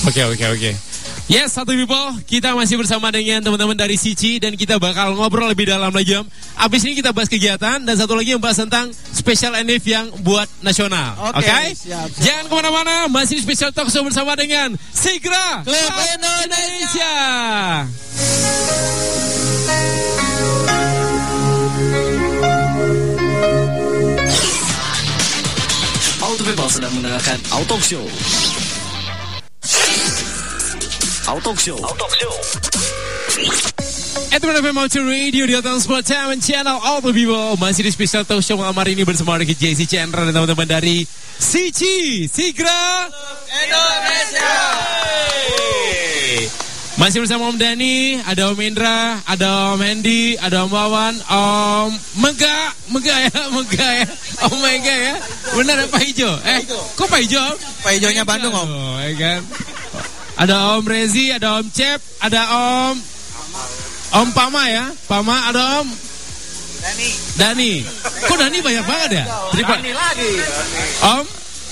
[0.02, 0.91] Oke oke oke.
[1.30, 5.70] Yes, satu people, kita masih bersama dengan teman-teman dari Sici dan kita bakal ngobrol lebih
[5.70, 6.26] dalam lagi Om.
[6.58, 10.50] Abis ini kita bahas kegiatan dan satu lagi yang bahas tentang special NF yang buat
[10.66, 11.14] nasional.
[11.30, 11.46] Oke?
[11.46, 12.08] Siap, siap.
[12.20, 16.50] Jangan ke mana-mana, masih special talk show bersama dengan Sigra Klub Indonesia.
[16.50, 17.12] Indonesia.
[26.22, 28.04] Auto People sedang mendengarkan Auto Show.
[31.22, 31.78] Auto Show.
[31.78, 32.34] Auto Show.
[34.32, 38.26] Itu FM Mountain Radio di Hotel Sport Time Channel All the People Masih di special
[38.26, 41.06] talk show malam hari ini bersama dengan JC Chandra dan teman-teman dari
[41.38, 43.06] Sici Sigra
[43.54, 44.56] Indonesia
[46.98, 52.76] Masih bersama Om Dani, ada Om Indra, ada Om Hendy, ada Om Wawan, Om Mega,
[52.92, 54.08] Mega ya, Mega ya,
[54.44, 55.14] Om Mega ya.
[55.56, 56.30] Benar ya Pak Ijo?
[56.44, 57.40] Eh, kok Pak Ijo?
[57.80, 58.68] Pak Ijonya Bandung, Om.
[58.68, 59.40] Oh, ya kan.
[60.42, 62.98] Ada Om Rezi, ada Om Cep, ada Om
[64.10, 65.86] Om Pama ya, Pama, ada Om
[66.82, 67.72] Dani Dani.
[68.26, 69.24] Kok Dani banyak banget ya?
[69.54, 69.94] Triple.
[69.94, 70.32] lagi
[71.14, 71.24] Om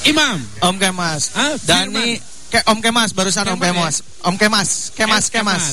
[0.06, 0.38] Imam.
[0.62, 1.35] Om Kemas.
[1.35, 4.22] Ah, Dani ke Om Kemas barusan Om Kemas, Kemas.
[4.22, 5.35] Om Kemas, Kemas, S.
[5.35, 5.64] Kemas.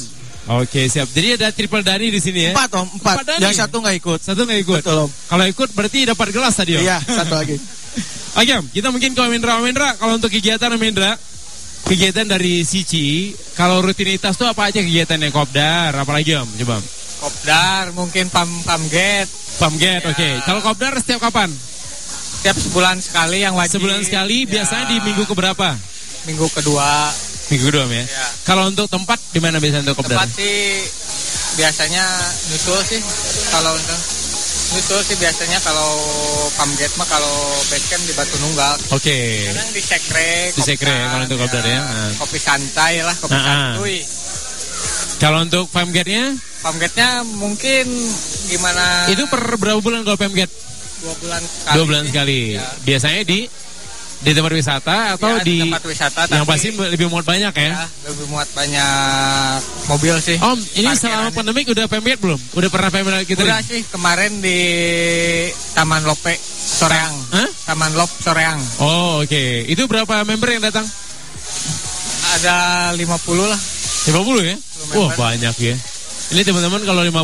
[0.58, 1.06] Oke siap.
[1.14, 2.58] Jadi ada triple Dani di sini ya.
[2.58, 3.16] Empat Om, empat.
[3.22, 3.42] Empat Dani.
[3.46, 4.20] Yang satu nggak ikut.
[4.26, 4.82] Satu nggak ikut.
[4.82, 5.12] Betul Om.
[5.30, 6.82] Kalau ikut berarti dapat gelas tadi Om.
[6.82, 7.62] Iya, satu lagi.
[8.42, 9.62] Oke Om, kita mungkin ke Om Indra.
[9.62, 11.14] Om Indra, kalau untuk kegiatan Om Indra,
[11.88, 16.50] kegiatan dari Sici, kalau rutinitas tuh apa aja kegiatannya Kopdar, apalagi Om?
[16.64, 16.78] Coba
[17.18, 19.26] kopdar mungkin pam pamget
[19.58, 20.30] Pamget, oke.
[20.46, 21.50] Kalau Kopdar setiap kapan?
[22.38, 25.74] setiap sebulan sekali yang wajib Sebulan sekali, Ya, biasanya di minggu keberapa?
[26.30, 27.10] minggu kedua
[27.50, 28.04] Minggu kedua ya.
[28.06, 28.28] Ya.
[28.46, 30.22] Kalau untuk tempat di mana biasanya untuk Kopdar?
[30.22, 30.84] tempat sih
[31.58, 32.06] biasanya
[32.54, 33.02] nyusul sih
[33.50, 33.98] kalau untuk
[34.68, 35.92] nyusul sih biasanya kalau
[36.54, 37.36] pamget mah kalau
[37.68, 39.48] basecamp di Batu Nunggal Oke.
[39.48, 41.80] kadang di sekre Di sekre ya, kalau untuk kopdar ya.
[41.80, 42.12] Nah.
[42.20, 43.48] kopi santai lah kopi Ah, ah.
[43.48, 43.98] santuy
[45.18, 46.30] Kalau untuk Pamgetnya,
[46.62, 47.90] pamgetnya mungkin
[48.46, 50.52] gimana itu per berapa bulan kalau Pamget?
[50.98, 52.40] dua bulan sekali Dua bulan sekali.
[52.54, 52.66] Ya.
[52.84, 53.40] Biasanya di
[54.18, 57.70] di tempat wisata atau Ya, di, tempat wisata yang tapi- pasti lebih muat banyak ya.
[57.72, 62.40] ya, lebih muat banyak mobil sih Om, ini selama pandemik udah Pamget belum?
[62.52, 63.40] Udah pernah Pamget gitu?
[63.40, 64.58] Udah sih kemarin di
[65.72, 67.14] Taman Lope Soreang.
[67.32, 67.48] Hah?
[67.66, 68.58] Taman Lop Soreang.
[68.80, 69.44] Oh, oke.
[69.64, 70.84] Itu berapa member yang datang?
[72.34, 72.56] Ada
[72.92, 73.08] 50
[73.46, 73.60] lah.
[74.04, 74.56] 50 ya?
[74.58, 74.96] member.
[74.98, 75.76] Wah, banyak ya.
[76.28, 77.24] Ini teman-teman kalau 50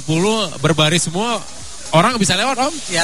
[0.59, 1.41] berbaris semua
[1.91, 2.73] orang bisa lewat, Om.
[2.87, 3.03] Ya,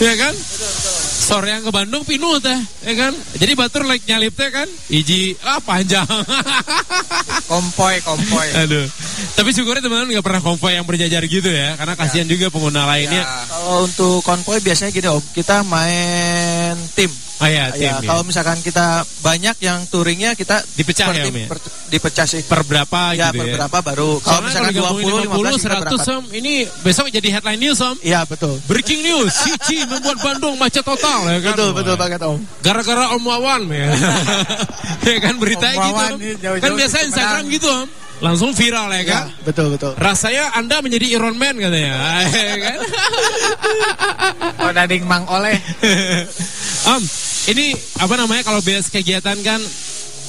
[0.00, 0.32] Iya kan?
[0.32, 3.14] sore yang ke Bandung pinuh teh, ya kan?
[3.38, 6.04] Jadi batur like nyalip teh kan, iji ah panjang.
[7.50, 8.46] Kompoi, kompoi.
[8.62, 8.86] Aduh.
[9.34, 13.26] Tapi syukurnya teman-teman nggak pernah konvoy yang berjajar gitu ya, karena kasihan juga pengguna lainnya.
[13.26, 13.42] Ya.
[13.50, 17.10] Kalau untuk konvoy biasanya gini om, kita main tim.
[17.40, 17.88] Oh ya, tim.
[17.88, 18.06] Ya, ya.
[18.06, 21.48] kalau misalkan kita banyak yang touringnya kita Dipecah per ya, tim, ya?
[21.48, 22.44] per- dipecah sih.
[22.44, 23.54] per berapa ya, gitu per ya.
[23.58, 24.10] berapa baru.
[24.20, 26.06] Kalau misalkan digabungin 20, 15 kita 100 berangkat.
[26.06, 26.52] Om, ini
[26.84, 27.96] besok jadi headline news Om.
[28.04, 28.60] Iya betul.
[28.68, 31.52] Breaking news, Cici membuat Bandung macet total ya kan.
[31.56, 32.38] Betul, betul banget om.
[32.64, 33.90] Gara-gara Om Wawan ya.
[35.10, 35.80] ya kan berita Om gitu.
[35.92, 36.20] Wawan Om.
[36.20, 37.88] ini jauh-jauh Kan biasa Instagram gitu Om.
[38.20, 39.24] Langsung viral ya kan.
[39.32, 39.92] Ya, betul betul.
[39.96, 41.94] Rasanya Anda menjadi Iron Man katanya.
[42.28, 42.78] ya kan?
[44.60, 45.56] Oh, dading Mang Oleh.
[46.84, 47.00] Om,
[47.48, 49.56] ini apa namanya kalau biasa kegiatan kan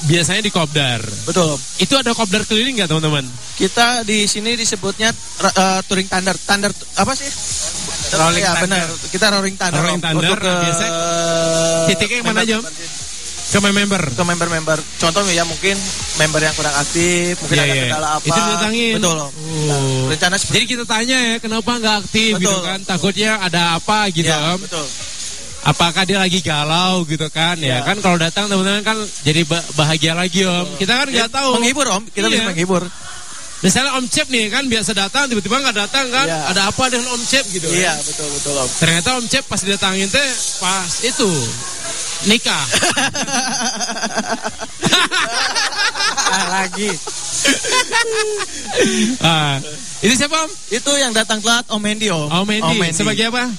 [0.02, 1.00] biasanya di Kopdar.
[1.24, 1.54] Betul.
[1.78, 3.24] Itu ada Kopdar keliling nggak teman-teman?
[3.54, 6.34] Kita di sini disebutnya eh, touring thunder.
[6.34, 7.28] Thunder apa sih?
[8.12, 8.82] Rolling ya, thunder.
[8.82, 9.08] benar.
[9.08, 9.80] Kita rolling thunder.
[9.80, 10.90] Rolling thunder, Untuk ke biasa-
[11.88, 12.64] Titiknya yang mana aja, Om?
[13.52, 14.02] Ke member.
[14.16, 14.78] ke member-member.
[14.96, 15.76] Contoh ya mungkin
[16.16, 17.82] member yang kurang aktif, mungkin Iya, ada iya.
[17.84, 18.24] kendala apa.
[18.24, 18.94] Itu didatangin.
[18.96, 19.18] Betul.
[19.20, 19.32] Om.
[19.68, 22.48] Nah, rencana seperti Jadi kita tanya ya kenapa nggak aktif Betul.
[22.48, 22.78] gitu kan?
[22.88, 24.58] Takutnya ada apa gitu Om.
[24.64, 24.86] betul.
[25.62, 27.54] Apakah dia lagi galau gitu kan?
[27.56, 27.78] Ya, Ya.
[27.82, 30.74] kan kalau datang teman-teman kan jadi ba- bahagia lagi Om.
[30.74, 31.50] Kita kan nggak tahu.
[31.56, 32.34] Menghibur Om, kita Iya.
[32.34, 32.82] bisa menghibur.
[33.62, 36.26] Misalnya Om Cep nih kan biasa datang tiba-tiba nggak datang kan?
[36.26, 36.50] Iya.
[36.50, 37.70] Ada apa dengan Om Cep gitu?
[37.70, 38.02] Iya, kan?
[38.02, 38.68] betul betul Om.
[38.76, 41.30] Ternyata Om Cep pas didatangin teh pas itu
[42.24, 42.64] nikah.
[46.32, 46.88] Ah, lagi.
[49.20, 49.60] ah,
[50.00, 50.50] ini siapa Om?
[50.70, 52.24] Itu yang datang telat Om Mendy Om.
[52.26, 52.88] Om Mendy.
[52.90, 53.52] Sebagai apa?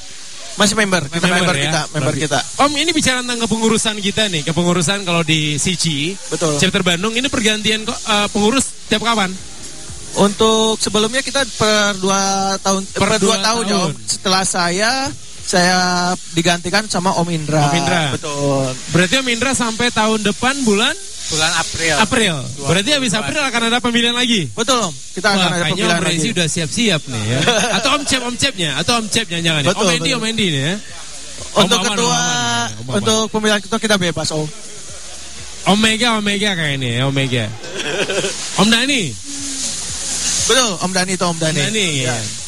[0.54, 1.64] Masih member, kita member, ya?
[1.66, 2.40] kita, member kita.
[2.62, 6.62] Om ini bicara tentang kepengurusan kita nih, kepengurusan kalau di Sici, Betul.
[6.62, 9.34] chapter Bandung ini pergantian kok eh, pengurus tiap kapan?
[10.14, 13.82] Untuk sebelumnya kita per dua tahun Per per, dua dua tahun, ya, Om.
[13.82, 13.94] tahun.
[14.06, 14.92] Setelah saya
[15.44, 15.80] saya
[16.38, 17.66] digantikan sama Om Indra.
[17.66, 18.02] Om Indra.
[18.14, 18.66] Betul.
[18.94, 20.94] Berarti Om Indra sampai tahun depan bulan
[21.32, 21.96] Bulan April.
[22.04, 22.36] April.
[22.68, 24.52] Berarti habis April akan ada pemilihan lagi.
[24.52, 24.94] Betul Om.
[25.16, 26.36] Kita akan ada Om pemilihan Rezi lagi.
[26.36, 27.40] udah siap-siap nih ya.
[27.80, 29.62] Atau Om Cep, Om Cepnya, atau Om Cepnya jangan.
[29.64, 30.10] Betul, Om Endi.
[30.12, 30.76] Om Endi nih ya.
[31.54, 34.48] Untuk Om ketua Om ya, Om untuk pemilihan ketua kita bebas Om.
[35.64, 37.46] Om Mega, Om Mega kayak ini ya, Om Mega.
[38.60, 39.02] Om Dani,
[40.44, 41.60] Betul Om Dani itu Om Om Dani.
[41.64, 41.88] Dani.
[42.04, 42.12] Ya.
[42.12, 42.43] ya.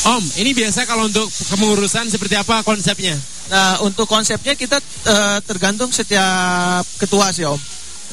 [0.00, 3.12] Om, ini biasa kalau untuk kepengurusan seperti apa konsepnya?
[3.52, 7.60] Nah untuk konsepnya kita eh, tergantung setiap ketua sih Om.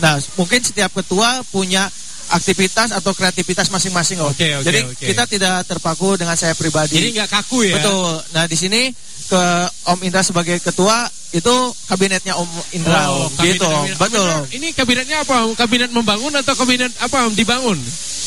[0.04, 1.88] Nah mungkin setiap ketua punya
[2.28, 4.36] aktivitas atau kreativitas masing-masing Om.
[4.36, 5.06] Oke, oke, Jadi oke.
[5.16, 7.00] kita tidak terpaku dengan saya pribadi.
[7.00, 7.80] Jadi nggak kaku ya?
[7.80, 8.20] Betul.
[8.36, 8.82] Nah di sini
[9.28, 9.44] ke
[9.86, 11.52] Om Indra sebagai ketua itu
[11.86, 13.36] kabinetnya Om Indra Oh, Om.
[13.36, 13.74] kabinet- gitu Om.
[13.74, 13.98] kabinet.
[14.00, 14.40] Betul Om Om.
[14.40, 15.36] Indra, Ini kabinetnya apa?
[15.44, 15.52] Om?
[15.54, 17.28] Kabinet membangun atau kabinet apa?
[17.28, 17.34] Om?
[17.34, 17.76] Dibangun?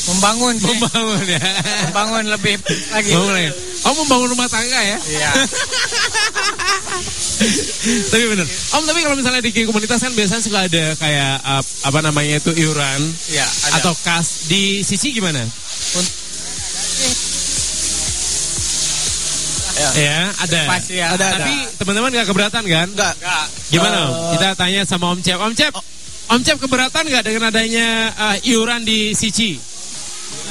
[0.01, 0.65] Membangun sih.
[0.67, 1.41] Membangun ya.
[1.85, 2.53] Membangun lebih
[2.89, 3.09] lagi.
[3.11, 3.51] Membangun ya.
[3.81, 4.97] Oh membangun rumah tangga ya?
[5.03, 5.31] Iya.
[8.07, 8.45] tapi bener.
[8.71, 11.33] Om tapi kalau misalnya di komunitas kan biasanya suka ada kayak
[11.81, 13.81] apa namanya itu iuran Iya, ada.
[13.81, 15.41] atau kas di sisi gimana?
[19.97, 20.61] Ya, ada.
[20.69, 21.07] Pasti ya.
[21.13, 21.35] Ada, ada.
[21.41, 22.87] Tapi teman-teman gak keberatan kan?
[22.91, 23.13] Enggak.
[23.17, 23.45] Enggak.
[23.69, 24.13] Gimana Om?
[24.35, 25.39] Kita tanya sama Om Cep.
[25.39, 25.73] Om Cep,
[26.29, 29.57] Om Cep keberatan gak dengan adanya uh, iuran di Sici?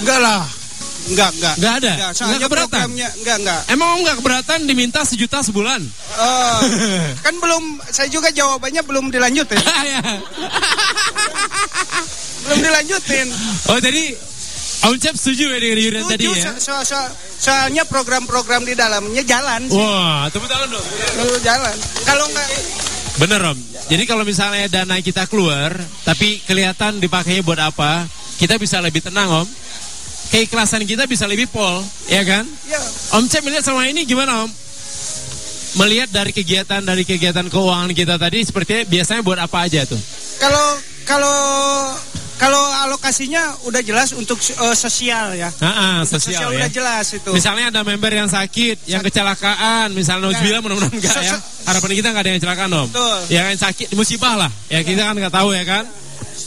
[0.03, 0.43] Enggak lah.
[1.11, 1.55] Enggak, enggak.
[1.57, 1.93] Gak ada?
[1.97, 2.87] Enggak, Gak soalnya keberatan?
[2.93, 3.61] enggak, enggak.
[3.73, 5.81] Emang Om gak keberatan diminta sejuta sebulan?
[5.81, 6.61] Eh,
[7.25, 9.59] kan belum saya juga jawabannya belum dilanjutin.
[9.81, 10.01] Ya.
[12.41, 13.27] belum dilanjutin.
[13.69, 14.17] oh jadi
[14.81, 16.57] Om Cep setuju ya dengan iuran tadi ya?
[16.57, 19.77] so- so- so- soalnya program-program di dalamnya jalan sih.
[19.77, 20.87] Wah, tepuk tangan dong.
[21.21, 21.77] Lalu jalan.
[22.09, 22.49] Kalau enggak
[23.21, 23.59] Bener Om.
[23.93, 25.77] Jadi kalau misalnya dana kita keluar,
[26.09, 28.09] tapi kelihatan dipakainya buat apa,
[28.41, 29.49] kita bisa lebih tenang Om.
[30.31, 32.49] Keikhlasan kita bisa lebih pol, ya kan?
[32.65, 32.81] ya
[33.19, 34.51] Om Cep melihat sama ini gimana Om?
[35.77, 40.01] Melihat dari kegiatan dari kegiatan keuangan kita tadi sepertinya biasanya buat apa aja tuh?
[40.41, 40.67] kalau
[41.05, 41.37] kalau
[42.41, 42.57] kalau
[42.89, 45.53] alokasinya udah jelas untuk eh, sosial ya.
[45.53, 46.57] Untuk sosial, sosial ya.
[46.65, 47.31] udah jelas itu.
[47.37, 51.37] Misalnya ada member yang sakit, yang kecelakaan, misalnya Nauzubillah mudah-mudahan enggak So- ya.
[51.69, 52.89] Harapan kita enggak ada yang kecelakaan Om.
[52.89, 53.19] Betul.
[53.29, 54.51] Yang sakit musibah lah.
[54.73, 55.85] Ya kita kan nggak tahu ya kan.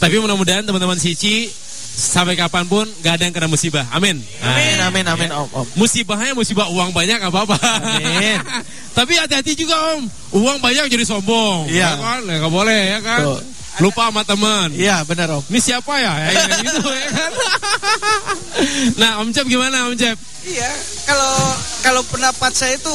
[0.01, 1.45] Tapi mudah-mudahan teman-teman Sici
[1.93, 3.85] sampai kapan pun nggak ada yang kena musibah.
[3.93, 4.17] Amin.
[4.41, 5.65] Amin Nah, amin amin Om Om.
[5.77, 7.57] Musibahnya musibah uang banyak nggak apa-apa.
[8.01, 8.41] Amin.
[8.97, 10.09] Tapi hati-hati juga Om.
[10.41, 11.69] Uang banyak jadi sombong.
[11.69, 11.93] Iya.
[11.93, 12.19] Ya kan?
[12.25, 13.21] Ya, nggak boleh ya kan.
[13.21, 13.41] Betul.
[13.81, 14.69] Lupa sama teman.
[14.69, 15.43] Iya benar Om.
[15.49, 16.13] Ini siapa ya?
[16.13, 17.31] Ya, ya, gitu ya kan.
[19.01, 20.17] nah Om Cep gimana Om Cep?
[20.43, 20.69] Iya,
[21.07, 21.33] kalau
[21.81, 22.93] kalau pendapat saya itu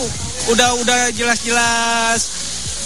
[0.54, 2.20] udah udah jelas-jelas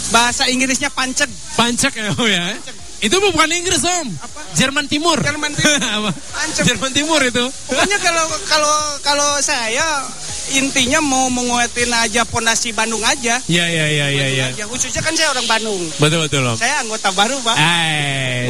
[0.08, 1.28] bahasa Inggrisnya pancet.
[1.58, 2.56] Pancek ya Om ya?
[3.02, 4.06] Itu bukan Inggris Om.
[4.54, 5.18] Jerman Timur.
[5.18, 5.74] Jerman Timur.
[5.98, 6.10] Apa?
[6.62, 7.44] Jerman Timur itu.
[7.66, 10.06] Pokoknya kalau kalau kalau saya
[10.54, 13.42] intinya mau menguatin aja pondasi Bandung aja.
[13.50, 14.46] Iya iya iya iya iya.
[14.54, 15.82] Ya, khususnya kan saya orang Bandung.
[15.98, 16.54] Betul betul Om.
[16.54, 17.56] Saya anggota baru, Pak.
[17.58, 18.46] Eh,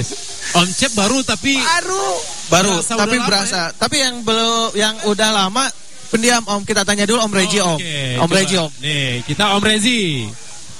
[0.52, 2.06] Om Cep baru tapi Baru.
[2.52, 3.60] Baru, Berasa tapi udah lama berasa.
[3.72, 5.64] Tapi yang belum yang udah lama
[6.12, 7.78] pendiam Om kita tanya dulu Om Reji Oh, Om.
[7.80, 7.96] oke.
[8.20, 8.36] Om Coba.
[8.36, 8.70] Reji Om.
[8.84, 10.00] Nih, kita Om Rezi.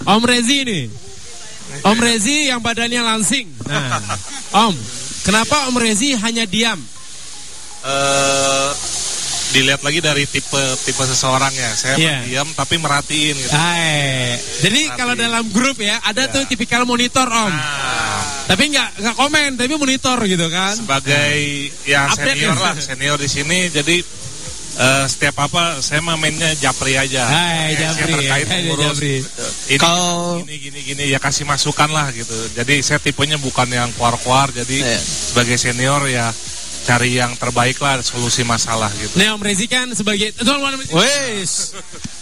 [0.05, 0.85] Om Rezi nih.
[1.83, 3.49] Om Rezi yang badannya langsing.
[3.65, 3.99] Nah,
[4.53, 4.75] Om,
[5.23, 6.79] kenapa Om Rezi hanya diam?
[7.83, 8.71] eh
[9.53, 11.71] dilihat lagi dari tipe tipe seseorang ya.
[11.73, 12.17] Saya Iya.
[12.25, 13.53] diam tapi merhatiin gitu.
[13.53, 14.41] Hai.
[14.63, 14.97] Jadi Nanti.
[14.97, 16.31] kalau dalam grup ya ada Ya.
[16.31, 17.53] tuh tipikal monitor Om.
[17.53, 18.01] Nah,
[18.43, 20.73] Tapi nggak nggak komen, tapi monitor gitu kan.
[20.75, 21.37] sebagai
[21.85, 22.65] yang Update senior ya.
[22.65, 23.97] lah, senior di sini jadi
[24.75, 27.23] eh, setiap apa saya mah mainnya japri aja.
[27.23, 29.15] Hai, Ya, Japri, saya terkait hai, mengurus Japri.
[29.69, 32.35] ini Kalau- gini gini gini ya kasih masukan lah gitu.
[32.53, 34.99] Jadi saya tipenya bukan yang kuar-kuar jadi Iya.
[35.01, 36.33] sebagai senior ya
[36.83, 39.15] cari yang terbaik lah solusi masalah gitu.
[39.15, 40.35] Nih Om Rezi kan sebagai
[40.91, 41.53] Wes.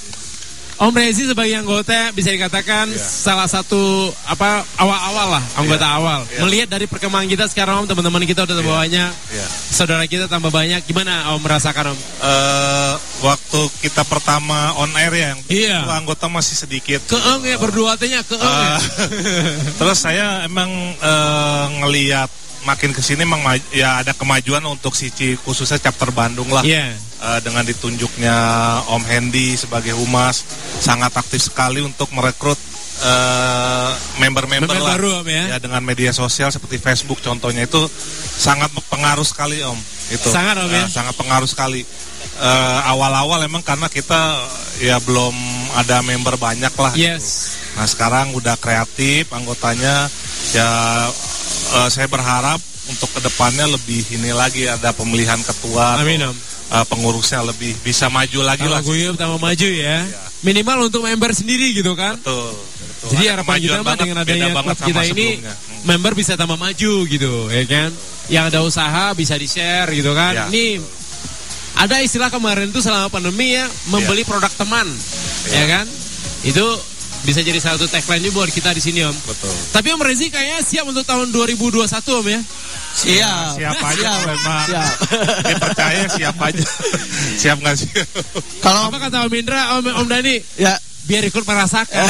[0.81, 2.97] Om Rezi sebagai anggota bisa dikatakan Iya.
[2.97, 6.21] salah satu apa awal-awal lah anggota awal.
[6.25, 6.40] Iya.
[6.40, 9.47] Melihat dari perkembangan kita sekarang Om teman-teman kita udah tambah banyak, Iya.
[9.69, 10.81] saudara kita tambah banyak.
[10.88, 11.99] Gimana Om merasakan Om?
[12.25, 15.79] eh waktu kita pertama on air ya, yang Iya.
[15.85, 17.05] itu anggota masih sedikit.
[17.05, 18.73] Keeng ya berdua tanya keeng ya.
[18.73, 18.81] Eh,
[19.85, 25.37] terus saya emang eh, ngeliat makin ke sini emang maj- ya ada kemajuan untuk Sici
[25.40, 26.61] khususnya chapter Bandung lah.
[26.62, 26.92] Iya.
[26.96, 28.37] Eh, dengan ditunjuknya
[28.88, 30.40] Om Hendy sebagai humas
[30.81, 32.57] sangat aktif sekali untuk merekrut
[33.01, 34.96] eh, member-member Member lah.
[34.96, 35.57] baru, Om, ya?
[35.57, 37.81] dengan media sosial seperti Facebook contohnya itu
[38.37, 39.77] sangat pengaruh sekali Om.
[40.11, 40.85] Itu Sangat, Om, ya?
[40.85, 41.85] Eh, sangat pengaruh sekali.
[42.40, 44.37] Eh, awal-awal emang karena kita
[44.81, 45.33] ya belum
[45.77, 46.92] ada member banyak lah.
[46.92, 47.05] gitu.
[47.05, 47.57] Yes.
[47.77, 50.09] Nah sekarang udah kreatif anggotanya
[50.51, 50.68] ya
[51.61, 56.35] eh, saya berharap untuk ke depannya lebih ini lagi ada pemilihan ketua, Amin Om.
[56.75, 58.81] eh, pengurusnya lebih bisa maju lagi lah.
[58.83, 60.03] gue tambah maju ya.
[60.40, 62.16] Minimal untuk member sendiri gitu kan.
[62.16, 62.57] Betul.
[62.57, 63.09] betul.
[63.12, 65.29] Jadi harapan kita mah banget, dengan adanya klub kita ini.
[65.37, 65.68] Hmm.
[65.85, 67.90] member bisa tambah maju gitu ya kan.
[68.31, 70.33] Yang ada usaha bisa di-share gitu kan.
[70.33, 70.81] Ya, Ini
[71.77, 74.88] ada istilah kemarin tuh selama pandemi ya membeli produk teman
[75.49, 75.87] ya kan.
[76.40, 76.64] Itu
[77.20, 79.12] bisa jadi satu tagline juga buat kita di sini Om.
[79.12, 79.52] Betul.
[79.70, 82.40] Tapi Om Rezi kayaknya siap untuk tahun 2021 Om ya.
[82.90, 83.50] Siap.
[83.54, 84.20] Siap aja Siap.
[84.26, 84.64] memang.
[84.66, 84.94] Siap.
[85.48, 86.64] Dipercaya siap aja.
[87.37, 87.90] siap nggak sih?
[88.59, 90.37] Kalau Apa kata Om Indra, Om, Om Dani?
[90.56, 91.90] ya Biar ikut merasakan.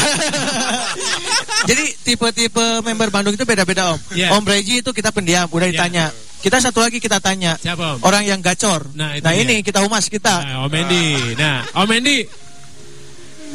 [1.69, 4.01] Jadi tipe-tipe member Bandung itu beda-beda Om.
[4.13, 4.29] Iya.
[4.35, 5.75] Om Reji itu kita pendiam, udah Iya.
[5.75, 6.05] ditanya.
[6.41, 7.55] Kita satu lagi kita tanya.
[7.57, 7.99] Siapa Om?
[8.01, 8.89] Orang yang gacor.
[8.97, 9.45] Nah, itu Nah, dia.
[9.45, 10.41] ini kita humas kita.
[10.41, 11.07] Nah, Om Endi.
[11.37, 12.19] Nah, Om Endi.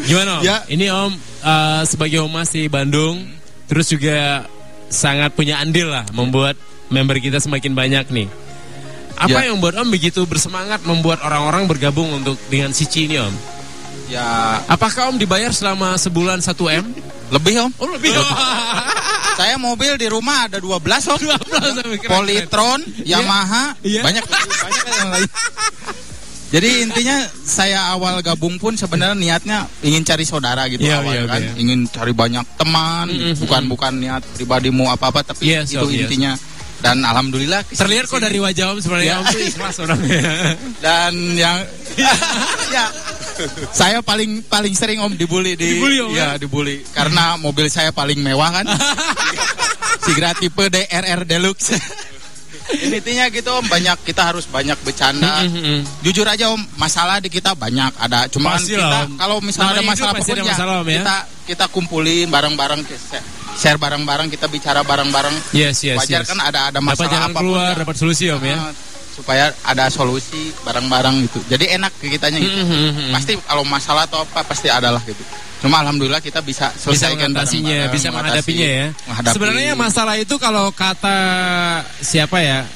[0.02, 0.42] Gimana Om?
[0.44, 0.58] Ya.
[0.66, 3.24] Ini Om eh, sebagai humas di Bandung,
[3.66, 4.44] terus juga
[4.88, 8.28] sangat punya andil lah membuat member kita semakin banyak nih.
[9.16, 9.48] Apa Ya.
[9.48, 13.36] yang membuat Om begitu bersemangat membuat orang-orang bergabung untuk dengan Cici ini Om?
[14.06, 16.86] Ya Apakah Om dibayar selama sebulan 1 M?
[17.26, 17.72] lebih om.
[17.82, 18.14] Oh lebih.
[19.40, 20.78] Saya mobil di rumah ada 12
[21.10, 21.18] om.
[21.18, 21.90] 12 Om.
[21.98, 24.06] Keren, Polytron, Yamaha, Iya.
[24.06, 24.22] banyak
[24.62, 25.30] banyak yang lain.
[26.56, 31.24] Jadi intinya saya awal gabung pun sebenarnya niatnya ingin cari saudara gitu Iya, awal iya,
[31.28, 31.52] kan, iya.
[31.60, 33.36] ingin cari banyak teman, Mm-mm.
[33.44, 36.08] bukan bukan niat pribadimu apa apa, tapi Yes, itu Om, yes.
[36.08, 36.34] intinya.
[36.76, 39.18] Dan alhamdulillah kesini- Terlihat kok dari wajah Om sebenarnya Ya.
[39.18, 40.22] Om tuh ikhlas orangnya.
[40.86, 41.58] dan yang
[42.72, 42.86] ya
[43.70, 48.16] saya paling paling sering om dibully di Dibully, Om, ya dibully karena mobil saya paling
[48.18, 48.66] mewah kan
[50.06, 51.76] Sigra tipe DRR Deluxe
[52.74, 55.46] intinya gitu om banyak kita harus banyak bercanda
[56.02, 60.32] jujur aja om masalah di kita banyak ada cuma kita kalau misalnya ada masalah pasti
[60.34, 60.94] ada ya, masalah, Om, ya.
[61.02, 62.82] kita kita kumpulin bareng-bareng
[63.56, 66.30] share bareng-bareng kita bicara bareng-bareng Yes, yes, wajar yes.
[66.34, 67.80] kan ada ada Dapat masalah jalan apa pun keluar, ya.
[67.86, 68.58] dapat solusi Om ya.
[68.58, 68.74] Ah,
[69.16, 71.40] supaya ada solusi bareng-bareng gitu.
[71.48, 72.60] Jadi enak ke kitanya gitu.
[72.68, 73.16] Mhm.
[73.16, 75.24] Pasti kalau masalah atau apa pasti ada lah gitu.
[75.56, 78.86] Cuma alhamdulillah kita bisa bisa selesaikan mengatasinya, bareng-bareng, bisa menghadapinya ya.
[79.08, 79.34] menghadapi.
[79.34, 81.18] Sebenarnya masalah itu kalau kata
[82.00, 82.68] siapa ya?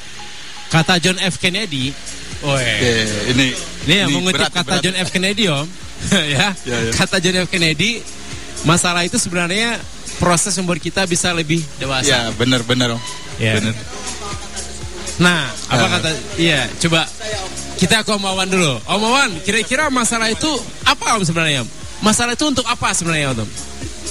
[0.70, 1.92] Kata John F Kennedy.
[2.40, 3.52] Oh, Oke, ini
[3.84, 4.82] Ini yang mengutip berat, kata berat.
[4.82, 5.68] John F Kennedy om,
[6.34, 6.56] ya.
[6.64, 6.92] Ya, ya.
[6.94, 8.00] Kata John F Kennedy,
[8.64, 9.76] masalah itu sebenarnya
[10.18, 12.08] proses membuat kita bisa lebih dewasa.
[12.08, 13.02] Ya, benar-benar om.
[13.38, 13.60] Ya.
[13.60, 13.76] Benar.
[15.20, 15.90] Nah, apa Ya.
[15.92, 16.10] kata?
[16.38, 17.02] Iya, coba
[17.76, 18.80] kita ke Om Wawan dulu.
[18.88, 20.48] Om Wawan, kira-kira masalah itu
[20.84, 21.70] apa om sebenarnya om?
[22.00, 23.50] Masalah itu untuk apa sebenarnya om?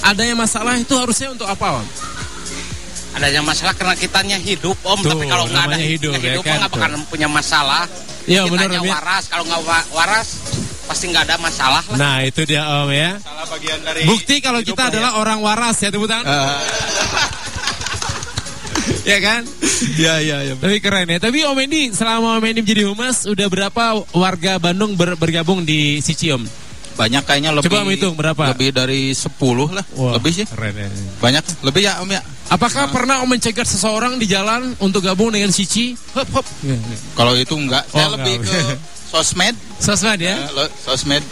[0.01, 1.87] Adanya masalah itu harusnya untuk apa om?
[3.09, 6.61] adanya masalah karena kitanya hidup om Tuh, tapi kalau nggak ada hidup, ya hidup kan,
[6.61, 7.83] nggak bakal punya masalah
[8.29, 8.79] Iya, benar, ya.
[8.79, 10.29] waras kalau nggak wa- waras
[10.87, 13.17] pasti nggak ada masalah lah Nah itu dia om ya.
[13.19, 16.29] Salah bagian dari Bukti kalau kita adalah orang waras ya tepuk tangan.
[16.29, 16.61] Eh,
[19.13, 19.43] ya kan?
[19.97, 20.55] Iya iya iya.
[20.55, 21.19] Tapi keren ya.
[21.19, 25.99] Tapi Om Endi selama Om Endi menjadi humas udah berapa warga Bandung ber- bergabung di
[25.99, 26.45] Sici Om?
[26.99, 28.43] Banyak kayaknya lebih Coba hitung berapa?
[28.51, 29.31] Lebih dari 10
[29.71, 29.87] lah.
[29.95, 30.47] Wah, Lebih sih.
[30.51, 30.89] Keren ya.
[31.23, 31.43] Banyak.
[31.63, 32.21] Lebih ya Om ya.
[32.51, 35.95] Apakah pernah Om mencegat seseorang di jalan untuk gabung dengan Sici?
[36.19, 36.47] Hop hop.
[37.15, 38.51] Kalau itu enggak, Oh, saya lebih enggak.
[38.51, 38.75] ke
[39.07, 39.55] sosmed.
[39.79, 40.35] Sosmed ya?
[40.51, 41.23] Lo- sosmed.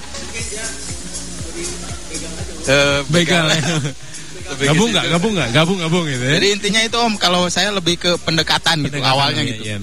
[2.66, 3.62] Eh, Begal ya.
[4.54, 5.04] lebih Gabung nggak?
[5.10, 5.48] Gabung nggak?
[5.50, 6.32] Gabung gabung gitu ya?
[6.38, 9.62] Jadi intinya itu Om, kalau saya lebih ke pendekatan, gitu Pendekatan, awalnya iya, gitu.
[9.66, 9.76] iya.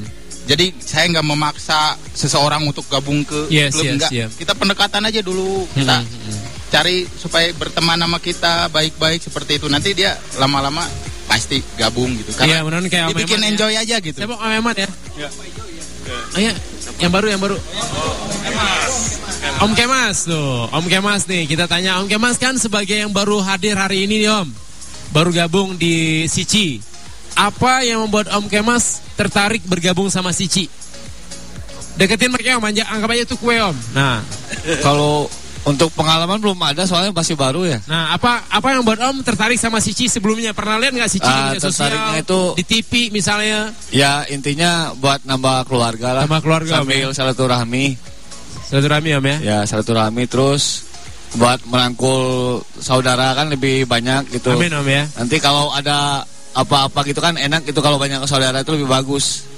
[0.44, 1.80] Jadi saya nggak memaksa
[2.12, 4.12] seseorang untuk gabung ke Yes, klub yes, enggak.
[4.12, 4.28] iya.
[4.28, 5.64] Kita pendekatan aja dulu.
[5.70, 6.40] Kita Hmm, hmm.
[6.68, 9.68] cari supaya berteman sama kita baik-baik seperti itu.
[9.68, 10.84] Nanti dia lama-lama
[11.24, 12.36] pasti gabung gitu.
[12.36, 13.50] Iya, Karena benar kayak Om dibikin Eman ya.
[13.50, 14.18] enjoy aja gitu.
[14.18, 14.90] Saya mau Om Emat ya.
[16.04, 16.52] Oh iya,
[17.00, 17.56] yang baru yang baru.
[19.56, 23.76] Om Kemas tuh, Om Kemas nih kita tanya Om Kemas kan sebagai yang baru hadir
[23.76, 24.50] hari ini nih Om,
[25.10, 26.84] baru gabung di Sici.
[27.34, 30.70] Apa yang membuat Om Kemas tertarik bergabung sama Sici?
[31.94, 33.76] Deketin mereka Om, anjak, anggap aja itu kue Om.
[33.94, 34.22] Nah,
[34.82, 35.30] Kalau
[35.64, 37.80] untuk pengalaman belum ada soalnya masih baru ya.
[37.88, 40.52] nah apa apa yang membuat Om tertarik sama Sici sebelumnya?
[40.52, 42.20] Pernah lihat nggak Sici di Ah, media sosial?
[42.20, 43.72] itu- di TV misalnya?
[43.88, 46.22] Ya intinya buat nambah keluarga lah.
[46.28, 47.96] Nambah keluarga, Sambil silaturahmi.
[48.68, 49.38] Silaturahmi Om ya.
[49.40, 50.84] Ya silaturahmi terus
[51.34, 52.22] buat merangkul
[52.78, 54.52] saudara kan lebih banyak gitu.
[54.52, 55.04] Amin Om ya.
[55.16, 59.50] Nanti kalau ada apa-apa gitu kan enak gitu kalau banyak saudara itu lebih bagus.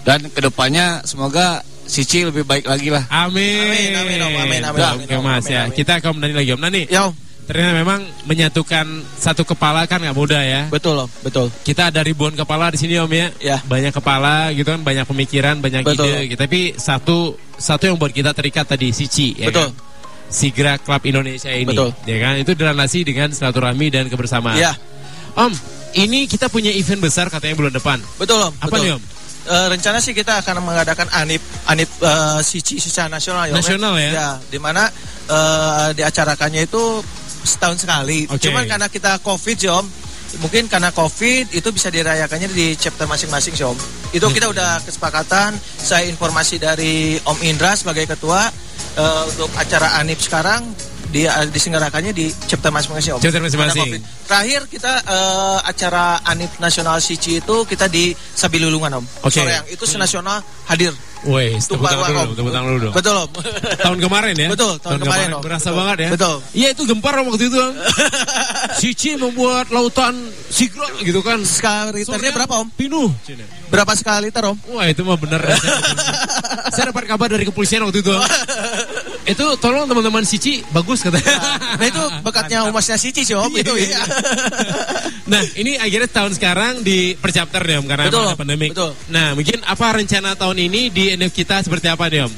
[0.00, 3.02] Dan ke depannya semoga Sici lebih baik lagi lah.
[3.10, 3.66] Amin.
[3.66, 4.32] Amin, amin, Om.
[4.46, 5.60] Amin, amin, amin, Oke mas Amin, ya.
[5.66, 5.74] amin.
[5.74, 6.60] Kita akan menanya lagi om.
[6.62, 7.14] Nih, Ya Om,
[7.50, 8.86] ternyata memang menyatukan
[9.18, 10.62] satu kepala kan nggak mudah ya.
[10.70, 11.50] betul Om, betul.
[11.66, 13.34] Kita ada ribuan kepala di sini om ya.
[13.42, 13.58] Ya.
[13.66, 16.06] Banyak kepala gitu kan, banyak pemikiran, banyak Betul.
[16.14, 16.30] ide.
[16.30, 16.38] Gitu.
[16.38, 19.34] Tapi satu satu yang buat kita terikat tadi Sici.
[19.34, 19.74] Ya Betul.
[19.74, 19.90] Kan?
[20.30, 21.66] Sigra Club Indonesia ini.
[21.74, 21.90] Betul.
[22.06, 22.38] Ya kan?
[22.38, 24.54] Itu dilandasi dengan silaturahmi dan kebersamaan.
[24.54, 24.78] Ya,
[25.34, 25.50] Om,
[25.94, 27.98] ini kita punya event besar katanya bulan depan.
[28.16, 28.54] betul Om.
[28.60, 28.84] Apa betul.
[28.84, 29.02] nih om?
[29.40, 33.56] Eh, rencana sih kita akan mengadakan anip anip eh, Sici secara nasional ya.
[33.56, 34.10] Om, Nasional ya?
[34.12, 34.86] Ya, di mana
[35.26, 37.00] eh, diacarakannya itu
[37.42, 38.28] setahun sekali.
[38.28, 38.46] Oke.
[38.46, 39.86] Cuman karena kita Covid sih Om,
[40.44, 43.78] mungkin karena Covid itu bisa dirayakannya di chapter masing-masing sih Om.
[44.12, 44.36] Itu Hmm.
[44.36, 45.56] kita udah kesepakatan.
[45.58, 48.52] Saya informasi dari Om Indra sebagai ketua
[48.90, 50.66] eh, untuk acara anip sekarang
[51.10, 53.20] dia disenggarakannya di chapter masing-masing Om.
[53.20, 53.98] Chapter masing-masing.
[54.24, 59.04] Terakhir kita eh, acara Anip Nasional Sici itu kita di Sabilulungan Om.
[59.26, 59.42] Oke.
[59.42, 60.94] Soreang itu senasional hadir.
[61.20, 62.94] Woi, tepuk tangan dulu, tepuk tangan dulu dong.
[62.96, 63.30] Betul Om.
[63.76, 64.48] Tahun kemarin ya?
[64.48, 65.42] Betul, tahun kemarin, Om.
[65.44, 66.10] Berasa banget ya?
[66.16, 66.36] Betul.
[66.56, 67.74] Iya itu gempar waktu itu Om.
[68.80, 70.16] Sici membuat lautan
[70.48, 71.44] sigra gitu kan.
[71.44, 72.68] Skala liternya berapa Om?
[72.72, 73.12] Pinuh.
[73.68, 74.56] Berapa skala liter Om?
[74.72, 75.44] Wah itu mah bener.
[76.74, 78.16] Saya dapat kabar dari kepolisian waktu itu.
[78.16, 78.24] Om.
[79.36, 81.36] itu tolong teman-teman Sici bagus katanya.
[81.76, 84.00] Nah itu bekatnya umasnya Sici sih Om itu ya.
[85.28, 88.68] Nah ini akhirnya tahun sekarang di perchapter nih Om karena Betul, pandemi.
[88.72, 88.96] Betul.
[89.12, 92.32] Nah mungkin apa rencana tahun ini di NF kita seperti apa nih Om?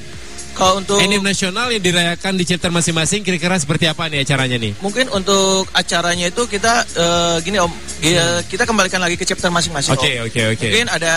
[0.53, 4.73] Kalau untuk NF nasional yang dirayakan di chapter masing-masing kira-kira seperti apa nih acaranya nih?
[4.79, 9.93] mungkin untuk acaranya itu kita eh, gini Om, Gi- kita kembalikan lagi ke chapter masing-masing
[9.93, 10.61] Oke oke oke.
[10.63, 11.15] Mungkin ada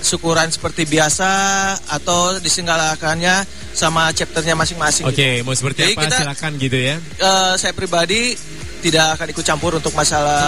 [0.00, 1.30] syukuran seperti biasa
[1.86, 5.04] atau disenggalakannya sama chapternya masing-masing.
[5.04, 6.96] Oke, mau seperti Jadi apa kita- silakan gitu ya.
[6.98, 8.34] Eh, saya pribadi
[8.80, 10.40] tidak akan ikut campur untuk masalah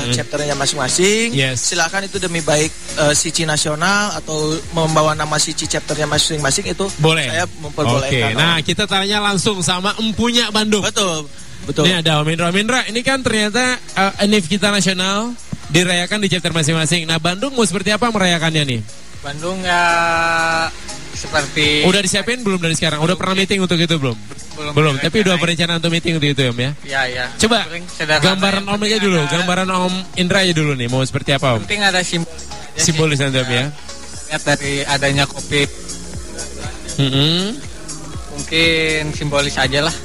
[0.16, 1.34] chapternya masing-masing.
[1.34, 1.66] Yes.
[1.66, 4.38] Silakan itu demi baik eh, Sici nasional atau
[4.72, 7.26] membawa nama Sici chapternya masing-masing itu Boleh.
[7.26, 8.32] saya Oke, memperbolehkan.
[8.32, 8.38] Om.
[8.38, 10.80] nah kita tanya langsung sama empunya Bandung.
[10.80, 11.26] betul,
[11.66, 11.84] betul.
[11.84, 12.46] Ini ada Om Indra.
[12.48, 15.34] Om Indra, ini kan ternyata uh, NIF kita nasional
[15.68, 17.04] dirayakan di chapter masing-masing.
[17.04, 18.80] Nah Bandung mau seperti apa merayakannya nih?
[19.22, 19.84] Bandung ya
[21.12, 22.98] seperti Udah disiapin belum dari sekarang?
[22.98, 24.18] Udah pernah meeting untuk itu belum?
[24.52, 25.40] Belum Belum, tapi udah direncanain.
[25.40, 26.70] berencana untuk meeting untuk itu Om ya?
[26.82, 27.26] ya ya.
[27.38, 27.64] Coba
[28.18, 30.88] gambaran Om aja dulu, ada- gambaran Om Indra aja dulu nih.
[30.88, 31.60] Mau seperti apa Om?
[31.64, 32.34] Penting ada simbol.
[32.74, 33.64] Simbolis nanti Om ya.
[34.28, 35.64] Lihat dari adanya kopi
[38.30, 39.96] mungkin simbolis aja lah.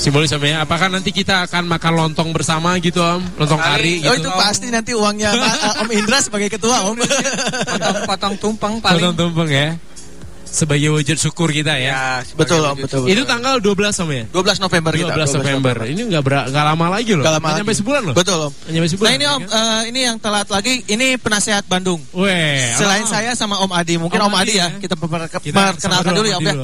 [0.00, 0.64] Simbolis Om ya.
[0.64, 3.20] Apakah nanti kita akan makan lontong bersama gitu Om?
[3.36, 4.24] Lontong kari Oh gitu?
[4.24, 6.96] itu pasti nanti uangnya Ma- Om Indra sebagai ketua Om.
[7.68, 8.96] Potong-potong tumpeng paling.
[9.02, 9.68] Lontong tumpeng ya.
[10.42, 11.92] Sebagai wujud syukur kita ya.
[11.94, 13.00] Ya, betul Om, wujud betul.
[13.06, 14.24] Itu tanggal 12 Om ya?
[14.26, 15.36] 12 November 12 kita.
[15.36, 15.76] November.
[15.84, 17.22] Ini nggak ber- nggak lama lagi loh.
[17.22, 17.78] Nggak lama nyampe lagi.
[17.78, 18.14] sebulan loh.
[18.16, 18.52] Betul Om.
[18.56, 19.06] Nggak nyampe sebulan.
[19.06, 19.60] Nah ini Om, ya kan?
[19.60, 22.00] eh, ini yang telat lagi, ini penasehat Bandung.
[22.10, 24.80] Weh, Selain saya sama Om Adi, mungkin Om Om, Adi Adi ya, ya.
[24.80, 26.54] kita perkenalkan Kita perkenalkan sama dulu ya Om ya.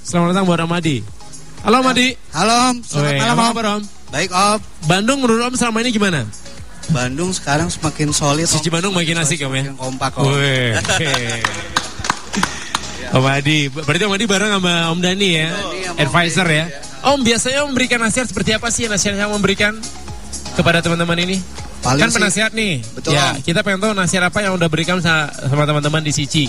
[0.00, 0.96] Selamat datang buat Om Adi.
[1.62, 2.08] Halo Om Adi.
[2.30, 3.48] Halo Om, selamat malam apa Om.
[3.50, 3.82] kabar Om?
[4.08, 6.20] Baik Om, Bandung menurut Om selama ini gimana?
[6.88, 8.68] Bandung sekarang semakin solid Cici.
[8.68, 9.62] Bandung makin asik Om ya?
[9.64, 10.24] Semakin kompak Om.
[10.28, 10.74] Weh.
[10.74, 11.10] oke.
[13.16, 15.48] Om Adi, berarti Om Adi bareng sama Om Dani ya,
[15.96, 16.64] advisor ya.
[17.04, 19.78] Om biasanya Om memberikan nasihat seperti apa sih nasihat yang memberikan
[20.52, 21.38] kepada teman-teman ini?
[21.78, 22.82] Paling kan sih- penasihat nih.
[22.92, 23.42] Betul, Ya, Om.
[23.42, 26.46] kita pengen tahu nasihat apa yang udah berikan sa- sama teman-teman di Sici.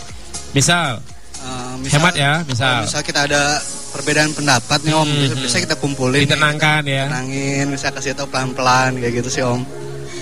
[0.52, 0.98] Misal,
[1.38, 2.66] Eh, misal- hemat ya, misal.
[2.68, 3.42] Kalau misal kita ada
[3.90, 5.44] perbedaan pendapat nih om, Hmm, bisa, hmm.
[5.44, 6.20] bisa kita kumpulin.
[6.20, 6.24] nih.
[6.28, 7.06] Ditenangkan ya.
[7.08, 9.62] Tenangin, bisa kasih tahu pelan-pelan kayak gitu sih om.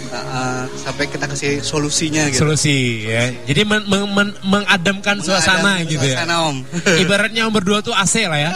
[0.07, 2.45] Eh, sampai kita kasih solusinya gitu.
[2.45, 3.35] solusi ya.
[3.43, 6.15] Jadi men- men- men- mengademkan suasana Mengademkan gitu ya.
[6.15, 6.57] suasana, Om.
[7.03, 8.51] Ibaratnya om berdua tuh AC lah ya.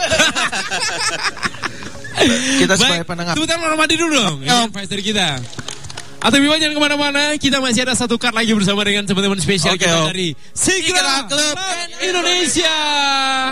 [2.60, 3.32] Kita sebagai penengah.
[3.32, 4.36] Tepuk tangan Rahmadi dulu dong.
[4.40, 5.26] Ini advice dari kita.
[6.20, 9.72] Atau Bima jangan ke mana-mana, kita masih ada satu card lagi bersama dengan teman-teman spesial
[9.72, 11.56] Oke, kita dari Sigra Club
[12.04, 12.76] Indonesia.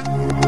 [0.04, 0.47] Auto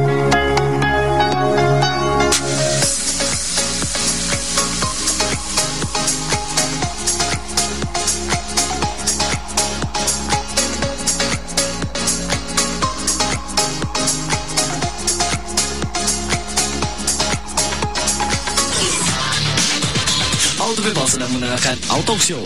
[21.10, 22.38] sedang mendengarkan Auto Show.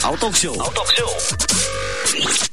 [0.00, 0.56] Auto Show.
[0.56, 1.12] Auto Show.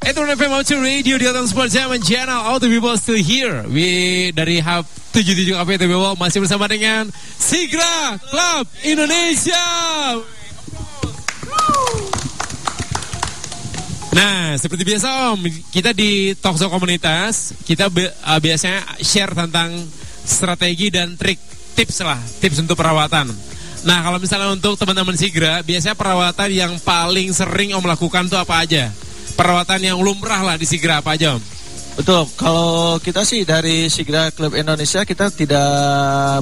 [0.04, 3.64] Itu FM Auto Radio di atas Sport Zaman Channel Auto People still here.
[3.72, 4.84] We dari Hub
[5.16, 7.08] 77 Cafe TBW masih bersama dengan
[7.40, 9.64] Sigra Club Indonesia.
[14.12, 19.72] Nah, seperti biasa Om, kita di Talkshow Komunitas, kita uh, biasanya share tentang
[20.28, 21.40] strategi dan trik,
[21.74, 23.30] tips lah, tips untuk perawatan.
[23.82, 28.62] Nah, kalau misalnya untuk teman-teman Sigra, biasanya perawatan yang paling sering Om lakukan tuh apa
[28.62, 28.94] aja?
[29.34, 31.44] Perawatan yang lumrah lah di Sigra apa aja Om?
[31.92, 35.68] Betul, kalau kita sih dari Sigra Club Indonesia kita tidak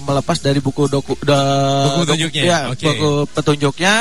[0.04, 2.86] melepas dari buku doku, da- Buku doku- petunjuknya, ya, oke.
[2.86, 3.94] buku petunjuknya,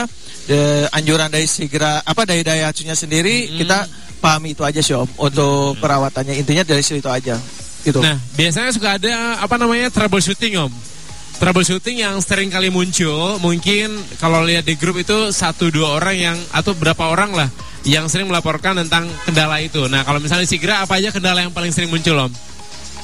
[0.44, 3.86] de- anjuran dari Sigra apa dari Daihatsu-nya sendiri kita
[4.18, 7.38] pahami itu aja sih Om untuk perawatannya intinya dari situ aja.
[7.80, 8.02] Gitu.
[8.02, 9.08] Nah, biasanya suka ada
[9.38, 10.72] apa namanya troubleshooting om.
[11.38, 16.38] Troubleshooting yang sering kali muncul, mungkin kalau lihat di grup itu satu dua orang yang
[16.50, 17.48] atau berapa orang lah
[17.86, 19.86] yang sering melaporkan tentang kendala itu.
[19.86, 22.32] Nah, kalau misalnya Sigra apa aja kendala yang paling sering muncul om?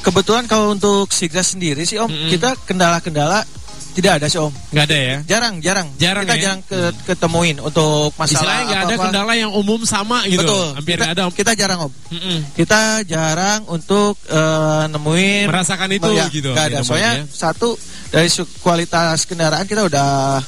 [0.03, 3.47] Kebetulan kalau untuk Sigra sendiri sih Om, kita kendala-kendala
[3.95, 4.51] tidak ada sih Om.
[4.71, 5.17] Nggak ada ya?
[5.25, 5.89] Jarang, jarang.
[5.95, 6.43] Jarang kita ya?
[6.43, 9.05] jarang ke- ketemuin untuk masalah Istilahnya nggak ada apa-apa.
[9.07, 10.43] kendala yang umum sama gitu.
[10.43, 10.67] Betul.
[10.75, 11.33] Hampir kita, ada om.
[11.33, 11.93] kita jarang Om.
[12.11, 12.39] Mm-mm.
[12.53, 16.79] Kita jarang untuk eh, nemuin Merasakan itu ya, gitu, nggak ada.
[16.79, 17.25] ditemuin Soalnya ya.
[17.27, 17.69] satu
[18.11, 18.29] dari
[18.59, 20.43] kualitas kendaraan kita udah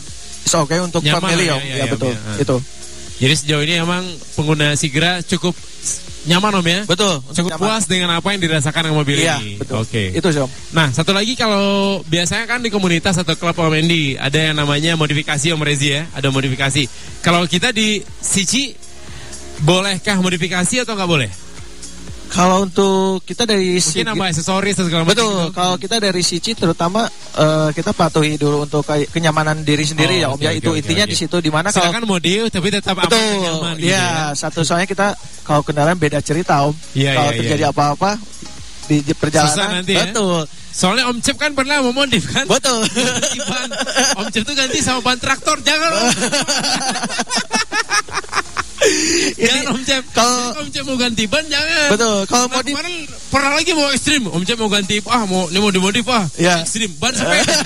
[0.48, 1.62] oke untuk Nyaman family lah Om.
[1.62, 2.12] ya, Ya, ya, betul.
[2.12, 2.34] ya.
[2.38, 2.56] Itu.
[3.16, 4.04] Jadi sejauh ini emang
[4.36, 5.56] pengguna Sigra cukup
[6.26, 6.80] nyaman om ya?
[6.84, 7.22] Betul.
[7.32, 9.56] Cukup puas dengan apa yang dirasakan dengan mobil Iya, ini.
[9.56, 9.86] betul.
[9.86, 10.10] Oke.
[10.12, 10.50] Itu sih Om.
[10.74, 14.98] Nah, satu lagi kalau biasanya kan di komunitas atau klub Om Endi ada yang namanya
[14.98, 16.82] modifikasi Om Rezi ya, ada modifikasi.
[17.22, 18.74] Kalau kita di Sici
[19.62, 21.30] bolehkah modifikasi atau nggak boleh?
[22.36, 25.16] Kalau untuk kita dari Mungkin Sigra- nambah aksesoris atau segala macam.
[25.16, 25.54] Betul, gitu.
[25.56, 30.28] kalau kita dari Sici terutama eh, kita patuhi dulu untuk kenyamanan diri sendiri Oh, ya
[30.36, 33.24] Om ya itu intinya di situ di mana kalau Silakan modif tapi tetap aman Betul,
[33.24, 34.36] dan nyaman gitu ya, ya.
[34.36, 36.76] satu soalnya kita kalau kendaraan beda cerita Om.
[36.92, 37.72] Iya, kalau iya, terjadi iya.
[37.72, 38.10] apa-apa
[38.86, 40.04] di di Susah perjalanan, nanti ya.
[40.06, 40.40] betul.
[40.76, 42.44] Soalnya Om Cep kan pernah mau modif kan?
[42.44, 42.84] Betul.
[43.48, 43.68] Ban.
[44.20, 45.90] Om Cep tuh ganti sama ban traktor, jangan.
[49.34, 50.02] jangan Om Cep.
[50.12, 51.88] Kalau- Om Cep mau ganti ban jangan.
[51.90, 52.94] Betul, kalau Nah, modif kemarin
[53.28, 54.22] pernah lagi mau ekstrim.
[54.26, 56.24] Om Cep mau ganti ah mau ini mau dimodif ah.
[56.36, 56.60] Ya.
[56.60, 57.54] Ekstrim ban sepeda.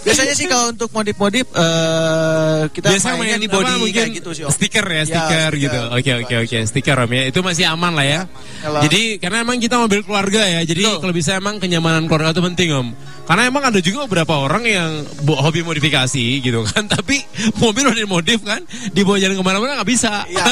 [0.00, 4.30] biasanya sih kalau untuk modif-modif eh, kita Biasa mainnya main di body mungkin kayak gitu
[4.30, 4.52] sih Om.
[4.52, 5.52] stiker ya, Ya, stiker stiker.
[5.58, 5.78] gitu.
[5.90, 7.22] Oke oke oke, stiker Om ya.
[7.26, 8.20] Itu masih aman lah ya.
[8.60, 10.60] Kalau- Jadi karena emang kita mobil keluarga ya.
[10.62, 11.00] Jadi Betul.
[11.00, 12.88] kalau bisa emang kenyamanan keluarga itu penting Om.
[13.24, 14.90] Karena emang ada juga beberapa orang yang
[15.26, 16.84] hobi modifikasi gitu kan.
[16.94, 17.24] Tapi
[17.56, 18.60] mobil udah dimodif kan,
[18.90, 20.28] dibawa jalan ke mana-mana nggak bisa.
[20.28, 20.44] Iya.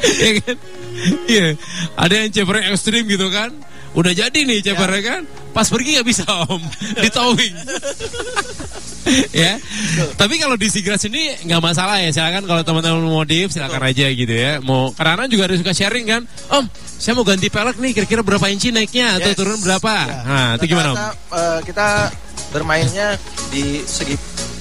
[0.00, 0.56] Iya kan?
[1.26, 1.46] Iya.
[1.94, 3.52] Ada yang cepernya ekstrim gitu kan.
[3.90, 5.22] Udah jadi nih cepernya kan.
[5.50, 6.62] Pas pergi nggak bisa om,
[7.02, 7.54] ditowing.
[9.32, 9.58] ya.
[10.14, 12.10] Tapi kalau di Sigras ini nggak masalah ya.
[12.10, 14.62] Silakan kalau teman-teman mau modif silakan aja gitu ya.
[14.62, 16.22] Mau karena juga ada suka sharing kan.
[16.48, 17.90] Om, saya mau ganti pelek nih.
[17.92, 19.38] Kira-kira berapa inci naiknya atau Yes.
[19.38, 19.94] turun berapa?
[20.06, 20.18] Ya.
[20.22, 20.96] Nah, itu gimana om?
[21.34, 21.88] Eh, kita
[22.50, 23.18] bermainnya
[23.50, 24.14] di segi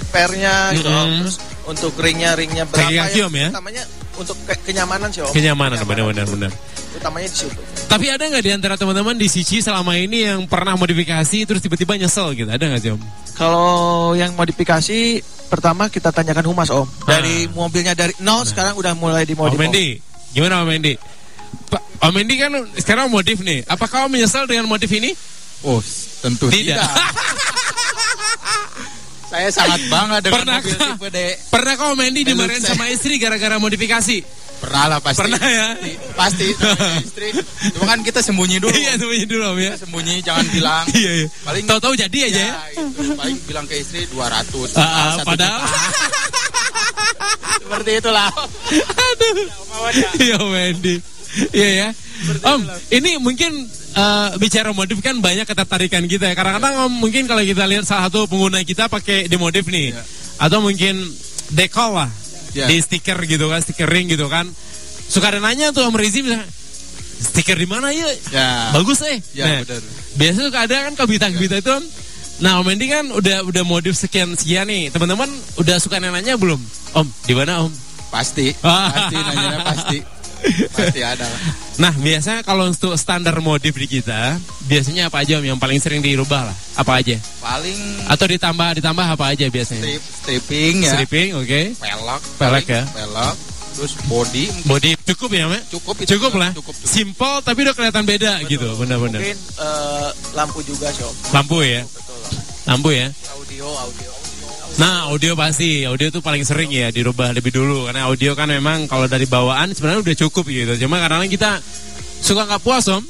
[0.10, 0.98] pernya gitu Om.
[1.06, 1.22] Mm-mm.
[1.22, 3.50] terus untuk ringnya ringnya berapa kaki, Om, ya?
[3.54, 3.84] utamanya
[4.20, 6.52] untuk ke- kenyamanan sih om Kenyamanan, benar-benar benar.
[6.92, 7.56] utamanya di situ
[7.88, 11.96] Tapi ada nggak di antara teman-teman di Sici selama ini yang pernah modifikasi terus tiba-tiba
[11.96, 12.46] nyesel gitu?
[12.46, 13.02] Ada nggak sih om?
[13.34, 13.72] kalau
[14.14, 17.56] yang modifikasi pertama kita tanyakan humas om dari Ah.
[17.56, 19.62] mobilnya dari nol sekarang udah mulai Om dimodif Om.
[19.62, 19.88] Mendy,
[20.30, 20.94] gimana Om Mendy?
[21.66, 23.64] Pak, Om Mendy kan sekarang modif nih.
[23.66, 25.16] Apakah Om menyesal dengan modif ini?
[25.62, 25.80] Oh,
[26.20, 26.76] tentu Tidak.
[26.76, 26.84] tidak.
[29.30, 31.20] Saya sangat bangga dengan Pernah mobil tipe D.
[31.54, 34.26] Pernah kau Mandy dimarahin sama istri gara-gara modifikasi?
[34.60, 35.22] Pernah lah pasti.
[35.24, 35.68] Pernah ya?
[36.18, 36.46] Pasti
[37.06, 37.30] istri.
[37.78, 38.74] Cuma kan kita sembunyi dulu.
[38.74, 39.72] Iya sembunyi dulu om ya.
[39.78, 40.86] Kita sembunyi jangan bilang.
[41.00, 41.28] Iya iya.
[41.46, 42.54] Paling Tahu-tahu jadi aja ya.
[42.74, 44.76] itu, paling bilang ke istri 200.
[44.76, 45.62] Ah, ah, satu padahal.
[47.64, 48.30] Seperti itulah.
[50.18, 50.96] Iya Wendy.
[51.54, 51.90] Iya ya.
[52.44, 52.62] Om,
[52.92, 53.64] ini mungkin
[54.00, 56.36] eh, bicara modif kan banyak ketertarikan kita ya.
[56.38, 59.92] Kadang-kadang Om mungkin kalau kita lihat salah satu pengguna kita pakai dimodif nih.
[60.40, 61.04] Atau mungkin
[61.52, 62.10] dekal lah.
[62.56, 62.66] Ya.
[62.66, 64.48] Di stiker gitu kan, stickering gitu kan.
[65.10, 66.46] Suka ada nanya tuh Om Rizi misalnya,
[67.20, 68.10] stiker di mana ya?
[68.32, 68.50] Ya.
[68.74, 69.20] Bagus eh.
[69.36, 69.84] Ya, benar.
[70.18, 71.86] Biasanya suka ada kan kebita-kebita itu Om.
[72.40, 74.90] Nah Om Mendy kan udah udah modif sekian sekian nih.
[74.90, 75.28] Teman-teman
[75.60, 76.62] udah suka nanya belum?
[76.96, 77.74] Om, di mana Om?
[78.10, 78.56] Pasti.
[78.64, 80.00] Pasti nanya pasti.
[80.76, 81.42] Pasti ada lah.
[81.80, 84.36] Nah, biasanya kalau untuk standar modif di kita,
[84.68, 86.58] biasanya apa aja Om yang paling sering dirubah lah?
[86.76, 87.16] Apa aja?
[87.40, 89.84] Paling Atau ditambah ditambah apa aja biasanya?
[89.84, 90.92] strip, stripping ya.
[90.96, 91.62] Stripping, oke.
[91.80, 92.22] Pelek.
[92.36, 92.84] Pelek paling ya.
[92.92, 93.36] Pelek.
[93.80, 94.44] Terus body.
[94.68, 95.62] Body cukup ya, Mek?
[95.72, 96.10] Cukup itu.
[96.20, 96.52] Cukup lah.
[96.52, 96.90] Cukup, cukup.
[96.92, 99.24] Simple tapi udah kelihatan beda gitu, benar-benar.
[99.24, 101.16] Mungkin eh, lampu juga sih om.
[101.32, 101.88] Lampu ya.
[102.68, 103.08] Lampu ya.
[103.32, 104.19] Audio, audio.
[104.80, 105.84] Nah, audio pasti.
[105.84, 109.76] Audio tuh paling sering ya dirubah lebih dulu karena audio kan memang kalau dari bawaan
[109.76, 110.88] sebenarnya udah cukup gitu.
[110.88, 111.60] Cuma kadang kita
[112.24, 113.04] suka nggak puas, Om.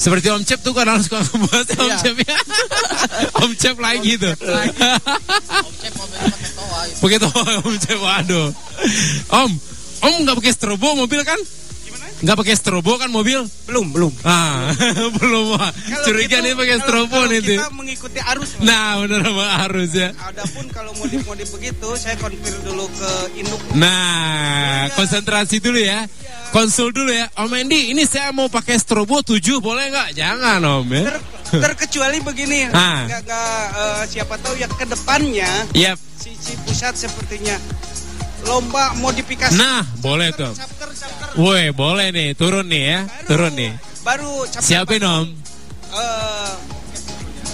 [0.00, 1.96] Seperti Om Cep tuh kadang suka nggak puas Om Iya.
[2.04, 2.36] Cep ya.
[3.40, 4.34] Om Cep lagi tuh.
[7.00, 8.48] Pakai toa Om Cep, waduh.
[9.32, 9.50] Om,
[10.04, 11.40] Om nggak pakai strobo mobil kan?
[12.20, 13.40] Nggak pakai strobo kan mobil?
[13.64, 14.12] Belum, belum.
[14.22, 14.76] Ah,
[15.16, 15.56] belum.
[15.56, 15.72] Wah.
[16.04, 17.40] Curiga gitu, nih pakai strobo kalau nih.
[17.40, 18.60] Kita mengikuti arus.
[18.60, 18.62] Mas.
[18.62, 20.08] Nah, bener sama harus ya.
[20.20, 23.60] Adapun kalau modif-modif begitu, saya konfir dulu ke induk.
[23.72, 26.04] Nah, konsentrasi dulu ya.
[26.52, 27.32] Konsul dulu ya.
[27.32, 30.08] Om Andy, ini saya mau pakai strobo 7 boleh nggak?
[30.12, 31.04] Jangan Om ya.
[31.08, 33.08] Ter- terkecuali begini, Ah.
[33.08, 35.98] nggak nggak, eh, siapa tahu yang ke depannya Yap.
[36.14, 37.58] si, si pusat sepertinya
[38.40, 39.52] lomba modifikasi.
[39.52, 40.48] Nah, boleh tuh.
[41.38, 43.00] Woi, boleh nih, turun nih ya.
[43.30, 43.70] Turun nih.
[44.00, 45.26] baru chapter Siapin Om.
[45.94, 46.52] Eh.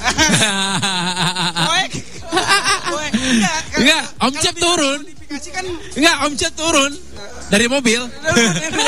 [3.77, 5.01] Enggak, Om Cep turun.
[5.53, 5.67] Kan
[5.99, 6.93] Enggak, Om Cep turun
[7.53, 8.01] dari mobil.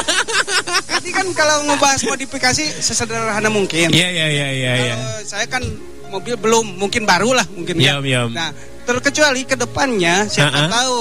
[0.89, 3.93] Tadi kan kalau ngebahas modifikasi sesederhana mungkin.
[3.93, 4.95] Iya, iya, iya, iya, iya.
[4.97, 5.61] Kalau saya kan
[6.09, 7.99] mobil belum, mungkin baru lah mungkin ya.
[7.99, 8.29] Yam, yam.
[8.33, 8.55] Nah,
[8.89, 10.71] terkecuali ke depannya siapa Ah, ah.
[10.73, 10.97] tahu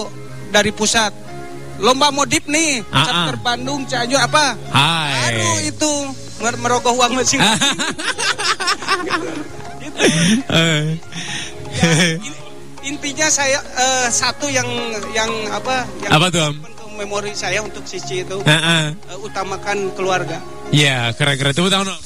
[0.52, 1.14] dari pusat
[1.78, 3.44] lomba modif nih, Ah, chapter ah.
[3.44, 4.58] Bandung, Cianjur apa?
[4.68, 5.68] Baru Hai.
[5.68, 5.92] itu
[6.40, 7.78] mer- merogoh uang masing-masing.
[10.48, 10.98] Eh.
[12.18, 12.38] In-
[12.88, 14.64] Intinya saya eh, satu yang
[15.12, 15.84] yang apa?
[16.00, 16.56] Yang Apa tuh,
[16.96, 18.96] memori saya untuk Cici itu Heeh.
[18.96, 20.40] eh, utamakan keluarga.
[21.14, 21.52] Keren-keren.
[21.52, 22.00] Tepuk tangan Om.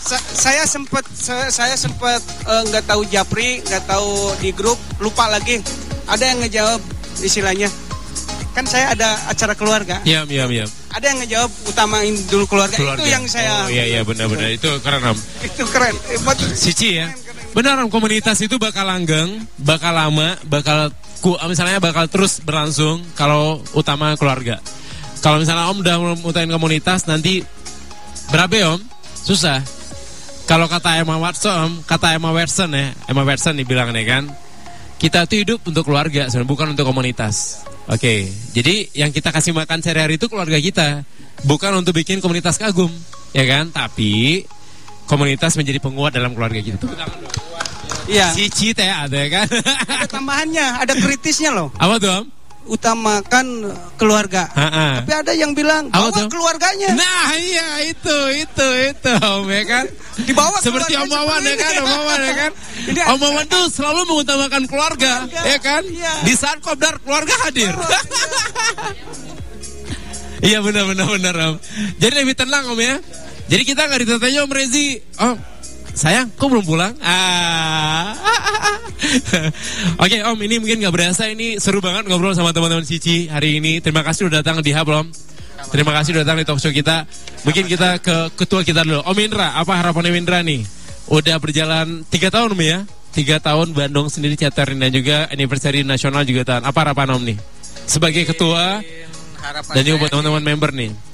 [0.00, 5.26] Sa- saya sempat saya, saya sempat eh, nggak tahu Japri nggak tahu di grup lupa
[5.26, 5.58] lagi
[6.04, 6.80] ada yang ngejawab
[7.18, 7.66] istilahnya
[8.50, 10.66] kan saya ada acara keluarga Iya, iya, iya.
[10.90, 12.98] ada yang ngejawab utamain dulu keluarga, Keluarga.
[13.02, 14.50] itu yang saya Oh, iya, iya, benar-benar.
[14.50, 15.18] Itu keren Om.
[15.48, 16.36] itu keren Hebat.
[16.58, 17.06] Cici ya.
[17.54, 20.90] Benar Om, komunitas itu bakal langgeng, bakal lama, bakal
[21.22, 24.58] ku, misalnya bakal terus berlangsung kalau utama keluarga.
[25.22, 27.46] Kalau misalnya Om udah mutain komunitas nanti
[28.30, 28.80] berapa ya, Om?
[29.14, 29.62] Susah.
[30.50, 34.24] Kalau kata Emma Watson, Om, kata Emma Watson ya, Emma Watson dibilang nih kan,
[34.98, 37.62] kita tuh hidup untuk keluarga, bukan untuk komunitas.
[37.90, 41.02] Oke, jadi yang kita kasih makan sehari-hari itu keluarga kita,
[41.42, 42.90] bukan untuk bikin komunitas kagum,
[43.34, 43.66] ya kan?
[43.74, 44.46] Tapi
[45.10, 46.86] komunitas menjadi penguat dalam keluarga kita.
[48.10, 49.46] Iya Si Cita ya ada ya kan?
[49.86, 52.26] ada tambahannya ada kritisnya loh Apa tuh Om?
[52.64, 53.46] Utamakan
[53.96, 55.00] keluarga Ha-ha.
[55.02, 56.28] tapi ada yang bilang bawa tuh?
[56.28, 59.84] keluarganya Nah iya itu itu itu Om ya kan?
[60.20, 61.72] dibawa Seperti Om Wawan ya kan?
[61.72, 61.80] ini.
[61.80, 62.50] Om Wawan ya kan?
[62.86, 65.48] Ini Om Wawan tuh selalu mengutamakan keluarga, Keluarga.
[65.48, 65.82] ya kan?
[65.82, 66.12] Iya.
[66.22, 67.72] Di saat kopdar keluarga hadir.
[70.40, 71.56] Iya benar benar benar Om.
[72.00, 72.96] Jadi lebih tenang Om ya.
[73.50, 74.86] Jadi kita nggak ditanya Om Rezi,
[75.18, 75.36] Om
[76.00, 76.96] sayang kok belum pulang?
[77.04, 78.16] Ah.
[80.02, 83.84] Oke Om ini mungkin nggak berasa ini seru banget ngobrol sama teman-teman Cici hari ini.
[83.84, 85.12] Terima kasih udah datang di Hub Om.
[85.68, 87.04] Terima kasih udah datang di talk show kita.
[87.44, 89.04] Mungkin kita ke ketua kita dulu.
[89.04, 90.64] Om Indra, apa harapan Om Indra nih?
[91.12, 92.78] Udah berjalan tiga tahun Om ya?
[93.12, 96.64] Tiga tahun Bandung sendiri chaterin dan juga anniversary nasional juga tahun.
[96.64, 97.38] Apa harapan Om nih?
[97.84, 98.80] Sebagai ketua
[99.76, 101.09] dan juga buat teman-teman member nih.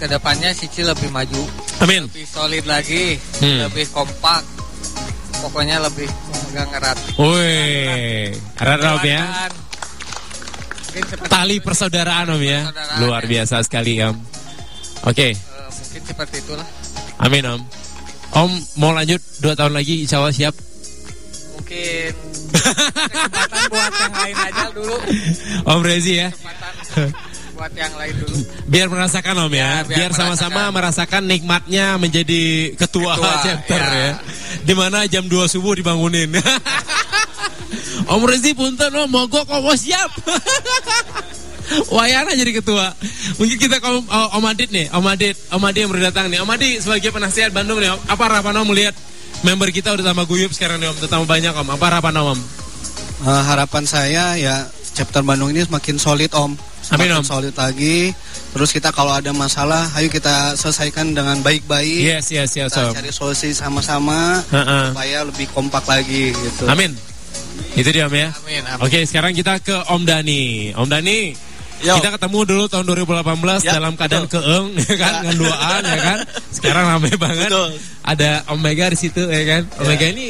[0.00, 1.44] Ke depannya Cici lebih maju,
[1.78, 2.08] Amin.
[2.08, 3.68] lebih solid lagi, Hmm.
[3.68, 4.40] lebih kompak.
[5.38, 6.96] Pokoknya lebih memegang erat.
[7.16, 9.22] Woi, harap Om ya.
[11.26, 12.60] Tali persaudaraan Om ya.
[12.98, 13.28] Luar ya.
[13.44, 14.16] biasa sekali Om.
[15.02, 15.34] Oke, eh,
[15.70, 16.66] mungkin seperti itulah.
[17.18, 17.60] amin Om.
[18.32, 20.52] Om mau lanjut dua tahun lagi insya Allah siap.
[21.56, 22.12] Mungkin
[22.52, 24.96] mungkin kesempatan buat yang lain aja dulu.
[25.66, 26.28] Om Rezi ya.
[27.60, 28.36] Buat yang lain dulu.
[28.72, 34.00] Biar merasakan Om ya, Ya, biar biar sama-sama merasakan nikmatnya menjadi ketua, Ketua, chapter ya.
[34.00, 34.12] ya.
[34.64, 36.40] Di mana jam 2 subuh dibangunin.
[38.16, 40.08] om Rezi punten Om, mogok Om, oh, siap.
[42.00, 42.96] Wayana jadi ketua.
[43.36, 46.32] Mungkin kita ke Om, oh, Om Adit nih, Om Adit, Om Adit yang baru datang
[46.32, 46.40] nih.
[46.40, 48.00] Om Adit sebagai penasihat Bandung nih, Om.
[48.08, 48.96] Apa harapan Om melihat
[49.44, 51.68] member kita udah tambah guyup sekarang nih Om, udah tambah banyak Om.
[51.76, 52.28] Apa harapan Om?
[52.32, 52.40] Om?
[53.20, 54.64] Eh, harapan saya ya
[54.96, 56.56] chapter Bandung ini semakin solid om
[56.90, 57.22] Amin, Om.
[57.22, 58.10] solid lagi
[58.50, 62.94] terus kita kalau ada masalah ayo kita selesaikan dengan baik-baik Yes, yes, yes, kita Om.
[62.94, 64.90] cari solusi sama-sama Ha-ha.
[64.90, 66.92] supaya lebih kompak lagi gitu Amin.
[67.70, 68.28] Itu dia Om ya.
[68.34, 68.82] Amin, amin.
[68.82, 70.74] Oke, sekarang kita ke Om Dani.
[70.74, 71.30] Om Dani,
[71.78, 71.94] Yo.
[71.94, 74.42] kita ketemu dulu tahun 2018 Ya, dalam keadaan betul.
[74.42, 76.18] keeng, ya kan, dengan duaan, ya kan.
[76.50, 77.46] Sekarang ramai banget.
[77.46, 77.70] Betul.
[78.02, 79.62] Ada Om Mega di situ, ya kan.
[79.72, 79.88] Om Ya.
[79.88, 80.28] Mega ini,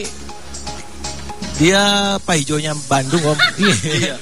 [1.57, 1.83] Dia
[2.21, 3.39] paijonya Bandung om.
[3.61, 4.17] iya.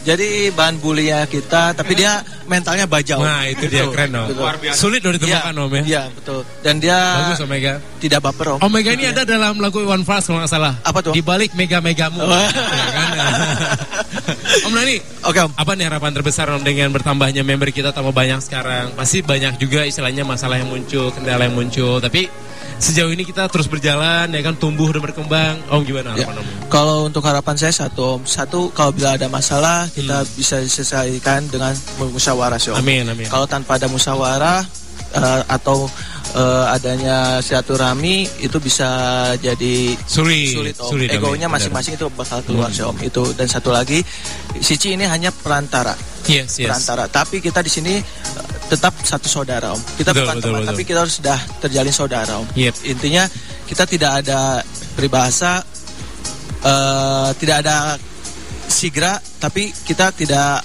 [0.00, 3.22] Jadi bahan bulinya kita, tapi dia mentalnya baja om.
[3.22, 4.26] nah itu dia Betul, keren Om.
[4.28, 4.74] betul.
[4.74, 5.82] Sulit loh ditemukan Om ya.
[5.86, 6.40] Iya betul.
[6.60, 7.74] Dan dia Bagus Om Mega.
[7.98, 8.58] tidak baper om.
[8.58, 10.74] Om Mega ini ada dalam lagu Iwan Fals kalau nggak salah.
[10.82, 11.12] Apa tuh?
[11.14, 12.18] Di balik mega-megamu.
[12.20, 12.50] Wah.
[12.50, 13.08] ya kan?
[14.66, 15.52] om Dani, Oke om.
[15.54, 18.90] apa nih harapan terbesar Om dengan bertambahnya member kita tambah banyak sekarang?
[18.94, 21.98] Pasti banyak juga istilahnya masalah yang muncul, kendala yang muncul.
[21.98, 22.26] Tapi
[22.80, 25.60] sejauh ini kita terus berjalan, ya kan tumbuh dan berkembang.
[25.68, 26.24] Om gimana Ya.
[26.24, 26.46] harapan Om?
[26.66, 30.30] Kalau untuk harapan saya satu om, satu kalau bila ada masalah kita Hmm.
[30.34, 32.80] bisa diselesaikan dengan musyawarah sih om.
[32.80, 33.28] Amin, amin.
[33.28, 34.64] Kalau tanpa ada musyawarah
[35.10, 35.90] eh, atau
[36.30, 38.86] eh, adanya silaturahmi itu bisa
[39.36, 40.86] jadi Sulit, sulit om.
[40.88, 41.18] sulit, amin.
[41.18, 42.76] Egonya masing-masing itu bakal keluar Hmm.
[42.76, 42.96] sih om.
[42.96, 44.00] Itu dan satu lagi
[44.56, 45.94] Sici ini hanya perantara.
[46.26, 46.68] Yes, yes.
[46.68, 47.08] Perantara.
[47.08, 47.98] Tapi kita di sini
[48.70, 49.82] tetap satu saudara om.
[49.98, 50.70] Kita Betul, bukan betul, teman, betul.
[50.70, 52.46] tapi kita harus sudah terjalin saudara om.
[52.54, 52.74] Yep.
[52.86, 53.24] Intinya
[53.66, 54.62] kita tidak ada
[54.94, 55.66] peribahasa
[56.62, 57.98] eh, tidak ada
[58.70, 60.62] sigra, tapi kita tidak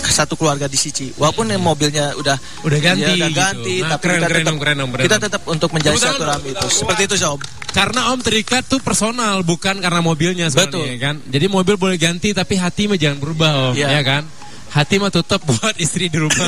[0.00, 1.12] satu keluarga di Sici.
[1.12, 3.40] Walaupun yang mobilnya udah Udah ganti ya, udah gitu.
[3.40, 5.96] ganti, Nah, tapi keren, kita keren, tetap Om, keren, Om, keren, kita tetap untuk tangan,
[5.98, 6.54] silaturahmi Om.
[6.56, 6.66] itu.
[6.72, 7.40] Seperti itu om.
[7.70, 10.84] Karena Om terikat tuh personal, bukan karena mobilnya sebenarnya Betul.
[10.88, 11.16] ya kan.
[11.28, 13.88] Jadi mobil boleh ganti, tapi hati mah jangan berubah Om, Iya.
[14.00, 14.22] ya kan.
[14.70, 16.46] Hati mah tetap buat istri di rumah.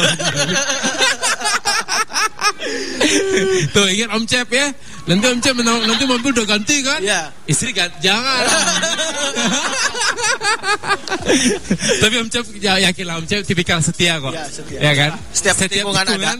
[3.74, 4.70] Tuh ingat Om Cep ya.
[5.10, 7.02] Nanti Om Cep menang- nanti mobil udah ganti kan?
[7.02, 7.34] Iya.
[7.50, 8.46] Istri ganti jangan.
[11.98, 14.30] Tapi Om Cep ya, yakin lah Om Cep tipikal setia kok.
[14.30, 14.78] Iya, setia.
[14.78, 15.10] Ya kan?
[15.34, 16.32] Setiap tikungan itu ada.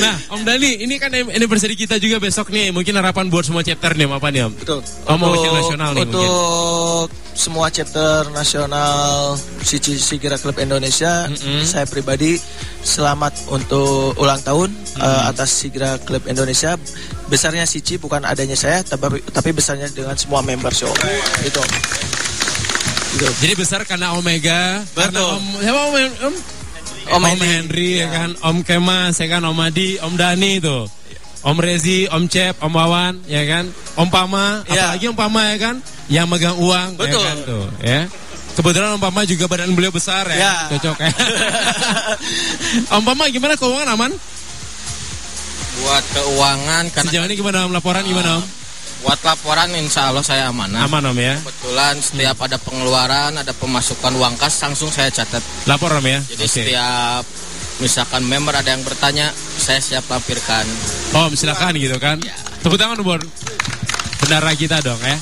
[0.00, 2.70] Nah, Om Dani, ini kan anniversary kita juga besok nih.
[2.74, 4.52] Mungkin harapan buat semua chapter nih, apa nih Om?
[4.58, 4.80] Betul.
[5.06, 6.28] Om mau wakil nasional nih mungkin.
[6.28, 11.26] Untuk semua chapter nasional Sici Sigira Klub Indonesia,
[11.66, 12.38] saya pribadi
[12.84, 16.78] selamat untuk ulang tahun eh, atas Sigira Klub Indonesia.
[17.26, 20.92] Besarnya Sici bukan adanya saya, tapi, tapi besarnya dengan semua member show.
[21.42, 21.62] Itu.
[23.14, 23.30] Gitu.
[23.46, 25.38] Jadi besar karena Omega, karena Betul.
[25.38, 25.94] Om siapa Om
[26.26, 26.34] Om,
[27.10, 27.48] Om Om Henry.
[27.48, 30.88] Henry ya kan, Om Kemas ya kan, Om Adi, Om Dani tuh.
[31.44, 33.68] Om Rezi, Om Cep, Om Wawan, ya kan,
[34.00, 34.88] Om Pama, Ya.
[34.88, 35.76] apalagi Om Pama ya kan,
[36.08, 37.20] yang megang uang, Betul.
[37.20, 38.00] ya kan tuh, ya.
[38.56, 40.54] Kebetulan Om Pama juga badan beliau besar ya, Ya.
[40.72, 41.12] cocok ya.
[42.96, 44.12] Om Pama gimana keuangan aman?
[45.74, 48.44] Buat keuangan karena Sejauh ini gimana Om laporan gimana Om?
[49.04, 50.88] Buat laporan insya Allah saya amanah.
[50.88, 51.36] Aman Om ya.
[51.36, 55.44] Kebetulan setiap ada pengeluaran, ada pemasukan uang kas langsung saya catat.
[55.68, 56.24] Lapor Om ya.
[56.24, 56.54] Jadi Oke.
[56.64, 57.22] setiap
[57.84, 59.28] misalkan member ada yang bertanya,
[59.60, 60.64] saya siap lampirkan.
[61.12, 62.16] Om silakan gitu kan.
[62.64, 63.20] Tepuk tangan Om Bor.
[64.24, 65.20] Bendara kita dong ya.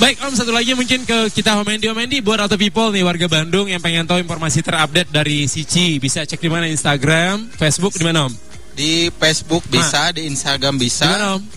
[0.00, 3.04] Baik Om satu lagi mungkin ke kita Om Andy Om Andy buat auto people nih
[3.04, 7.92] warga Bandung yang pengen tahu informasi terupdate dari Sici bisa cek di mana Instagram, Facebook
[7.92, 8.32] di mana Om?
[8.76, 11.04] Di Facebook bisa, di Instagram bisa.
[11.04, 11.55] Di mana Om?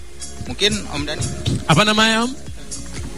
[0.50, 1.22] Mungkin Om Dani.
[1.66, 2.32] Apa namanya Om?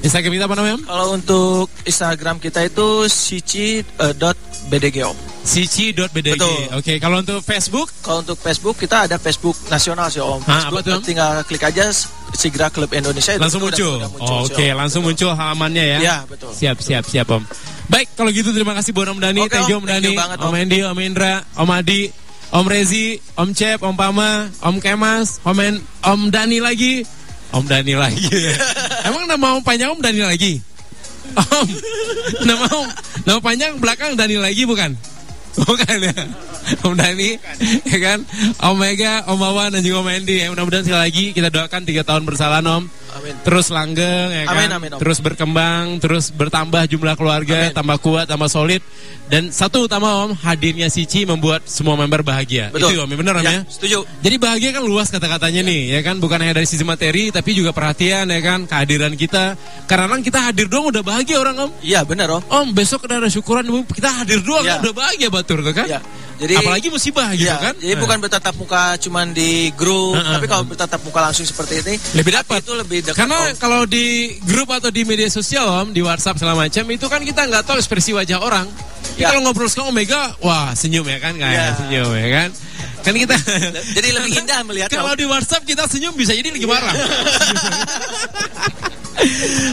[0.01, 0.83] Instagram kita apa namanya Om?
[0.83, 5.15] Kalau untuk Instagram kita itu sici.bdg om.
[5.41, 6.37] Sici.bdg.
[6.37, 6.57] Betul.
[6.75, 10.37] Oke, kalau untuk Facebook Kalau untuk Facebook kita ada Facebook nasional sih om.
[10.43, 11.03] Ah, Facebook apa tuh, Om?
[11.03, 11.85] tinggal klik aja
[12.31, 13.95] Sigra Klub Indonesia itu langsung udah- muncul.
[13.97, 14.77] udah Oh, Oke, Om.
[14.77, 15.97] langsung muncul halamannya ya.
[15.99, 16.51] Iya, betul.
[16.51, 17.43] Siap, siap, siap Om.
[17.87, 19.85] Baik, kalau gitu terima kasih buat Om Dani, Oke, thank you Om.
[19.85, 20.55] Dani, banget, Om Om.
[20.55, 22.01] Andy, Om Indra, Om Adi,
[22.51, 24.29] Om Rezi, Om Cep, Om Pama,
[24.61, 27.01] Om Kemas, Om, En- Om Dani lagi,
[27.51, 28.27] Om Dani lagi.
[29.07, 30.63] Emang nama Om panjang Om Dani lagi?
[31.31, 31.67] Om,
[32.47, 32.87] nama Om,
[33.27, 34.95] nama panjang belakang Dani lagi bukan?
[35.51, 36.15] Bukan ya?
[36.87, 37.35] Om Dani,
[37.83, 38.19] ya kan,
[38.63, 40.39] Om Mega, Om Wawan dan juga Om Andy.
[40.39, 42.87] Ya, mudah-mudahan sekali lagi kita doakan tiga tahun bersalah Om.
[43.11, 43.33] Amin.
[43.43, 48.47] Terus langgeng, ya kan, Amin, amin, terus berkembang, terus bertambah jumlah keluarga, tambah kuat, tambah
[48.47, 48.79] solid.
[49.31, 52.67] Dan satu utama Om, hadirnya Sici membuat semua member bahagia.
[52.71, 52.95] Betul.
[52.95, 53.61] Itu Om, ya benar Om ya?
[53.63, 54.03] Setuju.
[54.23, 57.71] Jadi bahagia kan luas kata-katanya nih, ya kan bukan hanya dari sisi materi, tapi juga
[57.71, 59.55] perhatian, ya kan, kehadiran kita.
[59.87, 61.71] Karena kan kita hadir doang udah bahagia orang om.
[61.79, 62.43] Iya benar om.
[62.47, 64.79] Om besok ada syukuran, kita hadir doang Iya.
[64.79, 65.87] kan udah bahagia batur tuh kan.
[65.87, 65.99] Iya.
[66.41, 67.73] Jadi Apalagi musibah gitu Iya, kan.
[67.77, 67.99] Jadi Eh.
[68.01, 72.33] bukan bertatap muka cuman di grup, Heeh, tapi kalau bertatap muka langsung seperti ini lebih
[72.33, 72.65] dapat.
[72.65, 73.17] Itu lebih dekat.
[73.17, 73.57] Karena Om.
[73.57, 74.05] kalau di
[74.41, 77.77] grup atau di media sosial om, di WhatsApp segala macam itu kan kita nggak tahu
[77.77, 78.69] ekspresi wajah orang.
[79.11, 79.33] Kita Ya.
[79.33, 81.67] kalau ngobrol sama Omega, wah senyum ya kan, kayak Ya.
[81.75, 82.49] senyum ya kan.
[83.01, 83.33] Kan kita
[83.97, 85.19] Jadi lebih indah melihatnya, Kalau Om.
[85.19, 86.93] di WhatsApp kita senyum bisa jadi lagi marah.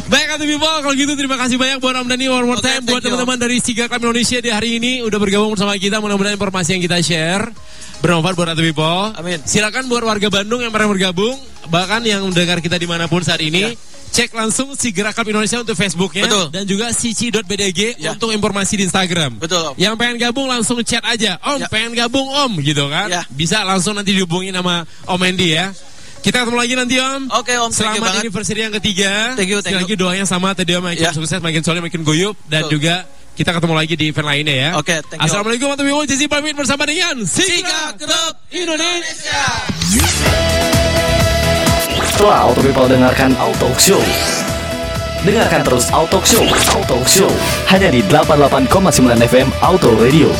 [0.09, 2.91] Baik Atu People, kalau gitu terima kasih banyak buat Om Dani one more time thank
[2.91, 6.03] buat teman-teman dari Siga Club Indonesia di hari ini udah bergabung bersama kita.
[6.03, 7.49] Mudah-mudahan informasi yang kita share
[7.99, 9.13] bermanfaat buat Atu People.
[9.15, 9.39] Amin.
[9.43, 11.35] Silakan buat warga Bandung yang pernah bergabung,
[11.67, 13.75] bahkan yang mendengar kita di mana pun saat ini.
[14.09, 16.29] Cek langsung Sigra Club Indonesia untuk Facebooknya Ya.
[16.33, 16.47] Betul.
[16.49, 18.17] dan juga cici.bdg Ya.
[18.17, 19.37] untuk informasi di Instagram.
[19.37, 19.75] Betul, Om.
[19.77, 21.37] Yang pengen gabung langsung chat aja.
[21.45, 21.69] Om, Ya.
[21.69, 23.13] pengen gabung Om gitu kan.
[23.13, 23.23] Ya.
[23.29, 25.77] Bisa langsung nanti dihubungin sama Om Andy ya.
[26.19, 27.21] Kita ketemu lagi nanti Om.
[27.37, 28.23] Oke Om, thank you Selamat banget.
[28.25, 29.11] anniversary yang ketiga.
[29.37, 29.89] Thank you, thank Sekali you.
[29.93, 31.13] lagi doanya sama tadi Om makin Ya.
[31.13, 32.81] sukses, makin solid, makin guyup dan Betul.
[32.81, 32.95] juga
[33.39, 34.69] kita ketemu lagi di event lainnya ya.
[34.75, 35.31] Oke, thank you.
[35.31, 36.27] Assalamualaikum warahmatullahi wabarakatuh.
[36.35, 39.43] Pamit bersama dengan Siga Siga Club Indonesia.
[42.11, 44.03] Setelah Auto People dengarkan Auto Show.
[45.23, 46.43] Dengarkan terus Auto Show,
[46.75, 47.31] Auto Show
[47.71, 50.31] hanya di 88,9 FM Auto Radio.